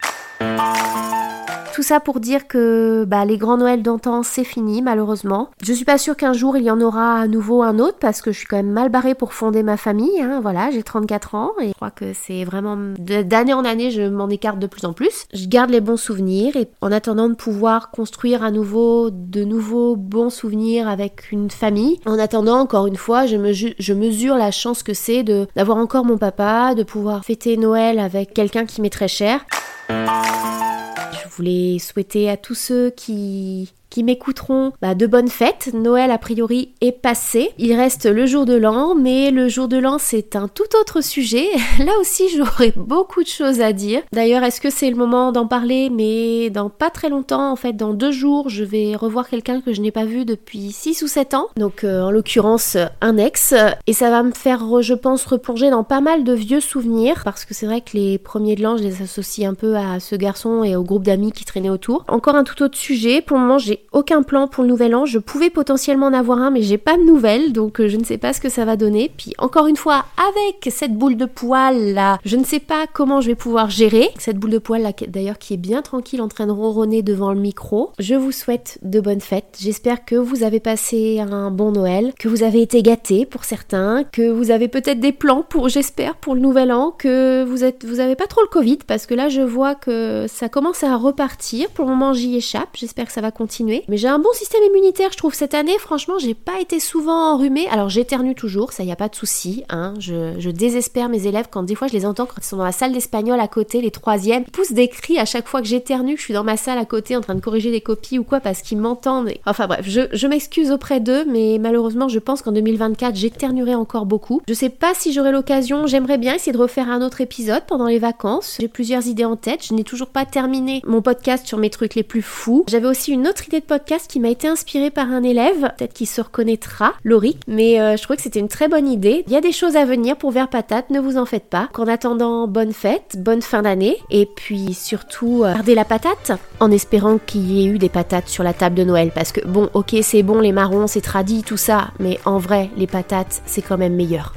Tout 1.79 1.83
ça 1.83 2.01
pour 2.01 2.19
dire 2.19 2.47
que 2.47 3.05
bah, 3.07 3.23
les 3.23 3.37
grands 3.37 3.55
Noëls 3.55 3.83
d'antan, 3.83 4.21
c'est 4.21 4.43
fini, 4.43 4.81
malheureusement. 4.81 5.49
Je 5.61 5.71
suis 5.71 5.85
pas 5.85 5.97
sûre 5.97 6.17
qu'un 6.17 6.33
jour 6.33 6.57
il 6.57 6.63
y 6.63 6.71
en 6.71 6.81
aura 6.81 7.15
à 7.15 7.27
nouveau 7.27 7.63
un 7.63 7.79
autre 7.79 7.97
parce 8.01 8.21
que 8.21 8.33
je 8.33 8.39
suis 8.39 8.47
quand 8.47 8.57
même 8.57 8.71
mal 8.71 8.89
barrée 8.89 9.15
pour 9.15 9.33
fonder 9.33 9.63
ma 9.63 9.77
famille. 9.77 10.19
Hein. 10.19 10.39
Voilà, 10.41 10.71
j'ai 10.71 10.83
34 10.83 11.35
ans 11.35 11.51
et 11.61 11.69
je 11.69 11.73
crois 11.73 11.91
que 11.91 12.11
c'est 12.13 12.43
vraiment 12.43 12.75
d'année 12.97 13.53
en 13.53 13.63
année, 13.63 13.91
je 13.91 14.01
m'en 14.01 14.27
écarte 14.29 14.59
de 14.59 14.67
plus 14.67 14.83
en 14.85 14.91
plus. 14.91 15.25
Je 15.33 15.47
garde 15.47 15.69
les 15.69 15.79
bons 15.79 15.95
souvenirs 15.95 16.57
et 16.57 16.67
en 16.81 16.91
attendant 16.91 17.29
de 17.29 17.35
pouvoir 17.35 17.91
construire 17.91 18.43
à 18.43 18.51
nouveau 18.51 19.09
de 19.09 19.45
nouveaux 19.45 19.95
bons 19.95 20.31
souvenirs 20.31 20.89
avec 20.89 21.31
une 21.31 21.49
famille. 21.49 21.99
En 22.05 22.19
attendant, 22.19 22.59
encore 22.59 22.87
une 22.87 22.97
fois, 22.97 23.25
je, 23.25 23.37
me 23.37 23.53
je 23.79 23.93
mesure 23.93 24.35
la 24.35 24.51
chance 24.51 24.83
que 24.83 24.93
c'est 24.93 25.23
d'avoir 25.23 25.77
encore 25.77 26.05
mon 26.05 26.17
papa, 26.17 26.75
de 26.75 26.83
pouvoir 26.83 27.23
fêter 27.25 27.57
Noël 27.57 27.97
avec 27.99 28.33
quelqu'un 28.33 28.65
qui 28.65 28.81
m'est 28.81 28.89
très 28.89 29.07
cher. 29.07 29.45
Je 29.89 31.27
voulais 31.35 31.79
souhaiter 31.79 32.29
à 32.29 32.37
tous 32.37 32.55
ceux 32.55 32.89
qui 32.89 33.73
qui 33.89 34.03
m'écouteront, 34.03 34.71
bah, 34.81 34.95
de 34.95 35.07
bonnes 35.07 35.29
fêtes. 35.29 35.71
Noël, 35.73 36.11
a 36.11 36.17
priori, 36.17 36.73
est 36.81 36.91
passé. 36.91 37.51
Il 37.57 37.75
reste 37.75 38.05
le 38.05 38.25
jour 38.25 38.45
de 38.45 38.55
l'an, 38.55 38.95
mais 38.95 39.31
le 39.31 39.47
jour 39.47 39.67
de 39.67 39.77
l'an, 39.77 39.97
c'est 39.99 40.35
un 40.35 40.47
tout 40.47 40.75
autre 40.79 41.01
sujet. 41.01 41.47
Là 41.79 41.91
aussi, 41.99 42.29
j'aurais 42.35 42.73
beaucoup 42.75 43.23
de 43.23 43.27
choses 43.27 43.61
à 43.61 43.73
dire. 43.73 44.01
D'ailleurs, 44.11 44.43
est-ce 44.43 44.61
que 44.61 44.69
c'est 44.69 44.89
le 44.89 44.95
moment 44.95 45.31
d'en 45.31 45.47
parler? 45.47 45.89
Mais 45.89 46.49
dans 46.49 46.69
pas 46.69 46.89
très 46.89 47.09
longtemps, 47.09 47.51
en 47.51 47.55
fait, 47.55 47.73
dans 47.73 47.93
deux 47.93 48.11
jours, 48.11 48.49
je 48.49 48.63
vais 48.63 48.95
revoir 48.95 49.29
quelqu'un 49.29 49.61
que 49.61 49.73
je 49.73 49.81
n'ai 49.81 49.91
pas 49.91 50.05
vu 50.05 50.25
depuis 50.25 50.71
6 50.71 51.01
ou 51.01 51.07
7 51.07 51.33
ans. 51.33 51.47
Donc, 51.57 51.83
euh, 51.83 52.03
en 52.03 52.11
l'occurrence, 52.11 52.77
un 53.01 53.17
ex. 53.17 53.53
Et 53.87 53.93
ça 53.93 54.09
va 54.09 54.23
me 54.23 54.31
faire, 54.31 54.81
je 54.81 54.93
pense, 54.93 55.25
replonger 55.25 55.69
dans 55.69 55.83
pas 55.83 56.01
mal 56.01 56.23
de 56.23 56.33
vieux 56.33 56.61
souvenirs. 56.61 57.21
Parce 57.23 57.45
que 57.45 57.53
c'est 57.53 57.65
vrai 57.65 57.81
que 57.81 57.97
les 57.97 58.17
premiers 58.17 58.55
de 58.55 58.63
l'an, 58.63 58.77
je 58.77 58.83
les 58.83 59.01
associe 59.01 59.49
un 59.49 59.53
peu 59.53 59.75
à 59.75 59.99
ce 59.99 60.15
garçon 60.15 60.63
et 60.63 60.75
au 60.75 60.83
groupe 60.83 61.03
d'amis 61.03 61.31
qui 61.31 61.45
traînaient 61.45 61.69
autour. 61.69 62.03
Encore 62.07 62.35
un 62.35 62.43
tout 62.43 62.61
autre 62.61 62.77
sujet. 62.77 63.21
Pour 63.21 63.37
le 63.37 63.43
moment, 63.43 63.57
j'ai 63.57 63.78
aucun 63.91 64.23
plan 64.23 64.47
pour 64.47 64.63
le 64.63 64.69
nouvel 64.69 64.95
an. 64.95 65.05
Je 65.05 65.19
pouvais 65.19 65.49
potentiellement 65.49 66.07
en 66.07 66.13
avoir 66.13 66.39
un, 66.39 66.51
mais 66.51 66.61
j'ai 66.61 66.77
pas 66.77 66.97
de 66.97 67.03
nouvelles. 67.03 67.53
Donc, 67.53 67.79
euh, 67.79 67.87
je 67.87 67.97
ne 67.97 68.03
sais 68.03 68.17
pas 68.17 68.33
ce 68.33 68.41
que 68.41 68.49
ça 68.49 68.65
va 68.65 68.75
donner. 68.75 69.11
Puis, 69.15 69.33
encore 69.37 69.67
une 69.67 69.75
fois, 69.75 70.05
avec 70.17 70.73
cette 70.73 70.93
boule 70.93 71.17
de 71.17 71.25
poil 71.25 71.93
là, 71.93 72.19
je 72.25 72.37
ne 72.37 72.43
sais 72.43 72.59
pas 72.59 72.85
comment 72.91 73.21
je 73.21 73.27
vais 73.27 73.35
pouvoir 73.35 73.69
gérer. 73.69 74.09
Cette 74.17 74.37
boule 74.37 74.51
de 74.51 74.57
poil 74.57 74.81
là, 74.81 74.91
d'ailleurs, 75.07 75.37
qui 75.37 75.53
est 75.53 75.57
bien 75.57 75.81
tranquille 75.81 76.21
en 76.21 76.27
train 76.27 76.47
de 76.47 76.51
ronronner 76.51 77.01
devant 77.01 77.33
le 77.33 77.39
micro. 77.39 77.91
Je 77.99 78.15
vous 78.15 78.31
souhaite 78.31 78.79
de 78.83 78.99
bonnes 78.99 79.21
fêtes. 79.21 79.57
J'espère 79.59 80.05
que 80.05 80.15
vous 80.15 80.43
avez 80.43 80.59
passé 80.59 81.19
un 81.19 81.51
bon 81.51 81.71
Noël, 81.71 82.13
que 82.17 82.27
vous 82.27 82.43
avez 82.43 82.61
été 82.61 82.81
gâtés 82.81 83.25
pour 83.25 83.43
certains, 83.43 84.03
que 84.03 84.29
vous 84.29 84.51
avez 84.51 84.67
peut-être 84.67 84.99
des 84.99 85.11
plans 85.11 85.43
pour, 85.47 85.69
j'espère, 85.69 86.15
pour 86.15 86.35
le 86.35 86.41
nouvel 86.41 86.71
an, 86.71 86.91
que 86.97 87.43
vous 87.43 87.63
êtes, 87.63 87.85
vous 87.85 87.99
avez 87.99 88.15
pas 88.15 88.27
trop 88.27 88.41
le 88.41 88.47
Covid, 88.47 88.79
parce 88.87 89.05
que 89.05 89.13
là, 89.13 89.29
je 89.29 89.41
vois 89.41 89.75
que 89.75 90.25
ça 90.27 90.49
commence 90.49 90.83
à 90.83 90.95
repartir. 90.95 91.69
Pour 91.69 91.85
le 91.85 91.91
moment, 91.91 92.13
j'y 92.13 92.35
échappe. 92.35 92.69
J'espère 92.73 93.05
que 93.05 93.11
ça 93.11 93.21
va 93.21 93.31
continuer. 93.31 93.68
Mais 93.87 93.97
j'ai 93.97 94.07
un 94.07 94.19
bon 94.19 94.31
système 94.33 94.63
immunitaire, 94.63 95.09
je 95.11 95.17
trouve, 95.17 95.33
cette 95.33 95.53
année. 95.53 95.77
Franchement, 95.79 96.19
j'ai 96.19 96.33
pas 96.33 96.59
été 96.59 96.79
souvent 96.79 97.33
enrhumée. 97.33 97.67
Alors, 97.69 97.89
j'éternue 97.89 98.35
toujours, 98.35 98.73
ça 98.73 98.83
y 98.83 98.91
a 98.91 98.95
pas 98.95 99.09
de 99.09 99.15
souci. 99.15 99.63
Hein. 99.69 99.93
Je, 99.99 100.35
je, 100.39 100.49
désespère 100.49 101.09
mes 101.09 101.27
élèves 101.27 101.47
quand 101.49 101.63
des 101.63 101.75
fois 101.75 101.87
je 101.87 101.93
les 101.93 102.05
entends 102.05 102.25
quand 102.25 102.35
ils 102.39 102.43
sont 102.43 102.57
dans 102.57 102.63
la 102.63 102.71
salle 102.71 102.91
d'espagnol 102.91 103.39
à 103.39 103.47
côté, 103.47 103.81
les 103.81 103.91
troisièmes, 103.91 104.43
ils 104.47 104.51
poussent 104.51 104.73
des 104.73 104.87
cris 104.87 105.19
à 105.19 105.25
chaque 105.25 105.47
fois 105.47 105.61
que 105.61 105.67
j'éternue, 105.67 106.15
que 106.15 106.19
je 106.19 106.25
suis 106.25 106.33
dans 106.33 106.43
ma 106.43 106.57
salle 106.57 106.77
à 106.77 106.85
côté 106.85 107.15
en 107.15 107.21
train 107.21 107.35
de 107.35 107.39
corriger 107.39 107.71
des 107.71 107.81
copies 107.81 108.19
ou 108.19 108.23
quoi 108.23 108.39
parce 108.39 108.61
qu'ils 108.61 108.77
m'entendent. 108.77 109.31
Enfin 109.45 109.67
bref, 109.67 109.81
je, 109.83 110.01
je 110.11 110.27
m'excuse 110.27 110.71
auprès 110.71 110.99
d'eux, 110.99 111.25
mais 111.25 111.57
malheureusement, 111.59 112.07
je 112.07 112.19
pense 112.19 112.41
qu'en 112.41 112.51
2024, 112.51 113.15
j'éternuerai 113.15 113.75
encore 113.75 114.05
beaucoup. 114.05 114.41
Je 114.47 114.53
sais 114.53 114.69
pas 114.69 114.93
si 114.93 115.13
j'aurai 115.13 115.31
l'occasion, 115.31 115.87
j'aimerais 115.87 116.17
bien 116.17 116.35
essayer 116.35 116.51
de 116.51 116.57
refaire 116.57 116.89
un 116.89 117.01
autre 117.01 117.21
épisode 117.21 117.63
pendant 117.67 117.87
les 117.87 117.99
vacances. 117.99 118.57
J'ai 118.59 118.67
plusieurs 118.67 119.07
idées 119.07 119.25
en 119.25 119.35
tête, 119.35 119.65
je 119.65 119.73
n'ai 119.73 119.83
toujours 119.83 120.09
pas 120.09 120.25
terminé 120.25 120.81
mon 120.85 121.01
podcast 121.01 121.47
sur 121.47 121.57
mes 121.57 121.69
trucs 121.69 121.95
les 121.95 122.03
plus 122.03 122.21
fous. 122.21 122.65
J'avais 122.67 122.87
aussi 122.87 123.11
une 123.11 123.27
autre 123.27 123.47
idée 123.47 123.58
de 123.59 123.65
podcast 123.65 124.09
qui 124.09 124.19
m'a 124.19 124.29
été 124.29 124.47
inspirée 124.47 124.91
par 124.91 125.09
un 125.09 125.23
élève, 125.23 125.71
peut-être 125.77 125.93
qu'il 125.93 126.07
se 126.07 126.21
reconnaîtra, 126.21 126.93
Laurie, 127.03 127.37
mais 127.47 127.79
euh, 127.79 127.97
je 127.97 128.03
trouvais 128.03 128.17
que 128.17 128.23
c'était 128.23 128.39
une 128.39 128.47
très 128.47 128.67
bonne 128.67 128.87
idée. 128.87 129.23
Il 129.27 129.33
y 129.33 129.37
a 129.37 129.41
des 129.41 129.51
choses 129.51 129.75
à 129.75 129.85
venir 129.85 130.15
pour 130.15 130.31
Vert 130.31 130.49
Patate, 130.49 130.89
ne 130.89 130.99
vous 130.99 131.17
en 131.17 131.25
faites 131.25 131.49
pas. 131.49 131.69
Qu'en 131.73 131.87
attendant, 131.87 132.47
bonne 132.47 132.73
fête, 132.73 133.17
bonne 133.17 133.41
fin 133.41 133.61
d'année, 133.61 133.97
et 134.09 134.25
puis 134.25 134.73
surtout, 134.73 135.43
euh, 135.43 135.53
gardez 135.53 135.75
la 135.75 135.85
patate, 135.85 136.31
en 136.59 136.71
espérant 136.71 137.17
qu'il 137.17 137.51
y 137.51 137.63
ait 137.63 137.69
eu 137.69 137.77
des 137.77 137.89
patates 137.89 138.27
sur 138.27 138.43
la 138.43 138.53
table 138.53 138.75
de 138.75 138.83
Noël, 138.83 139.11
parce 139.13 139.31
que 139.31 139.45
bon, 139.45 139.69
ok, 139.73 139.95
c'est 140.01 140.23
bon 140.23 140.39
les 140.39 140.51
marrons, 140.51 140.87
c'est 140.87 141.01
tradit, 141.01 141.43
tout 141.43 141.57
ça, 141.57 141.89
mais 141.99 142.19
en 142.25 142.37
vrai, 142.37 142.69
les 142.77 142.87
patates, 142.87 143.41
c'est 143.45 143.61
quand 143.61 143.77
même 143.77 143.95
meilleur. 143.95 144.33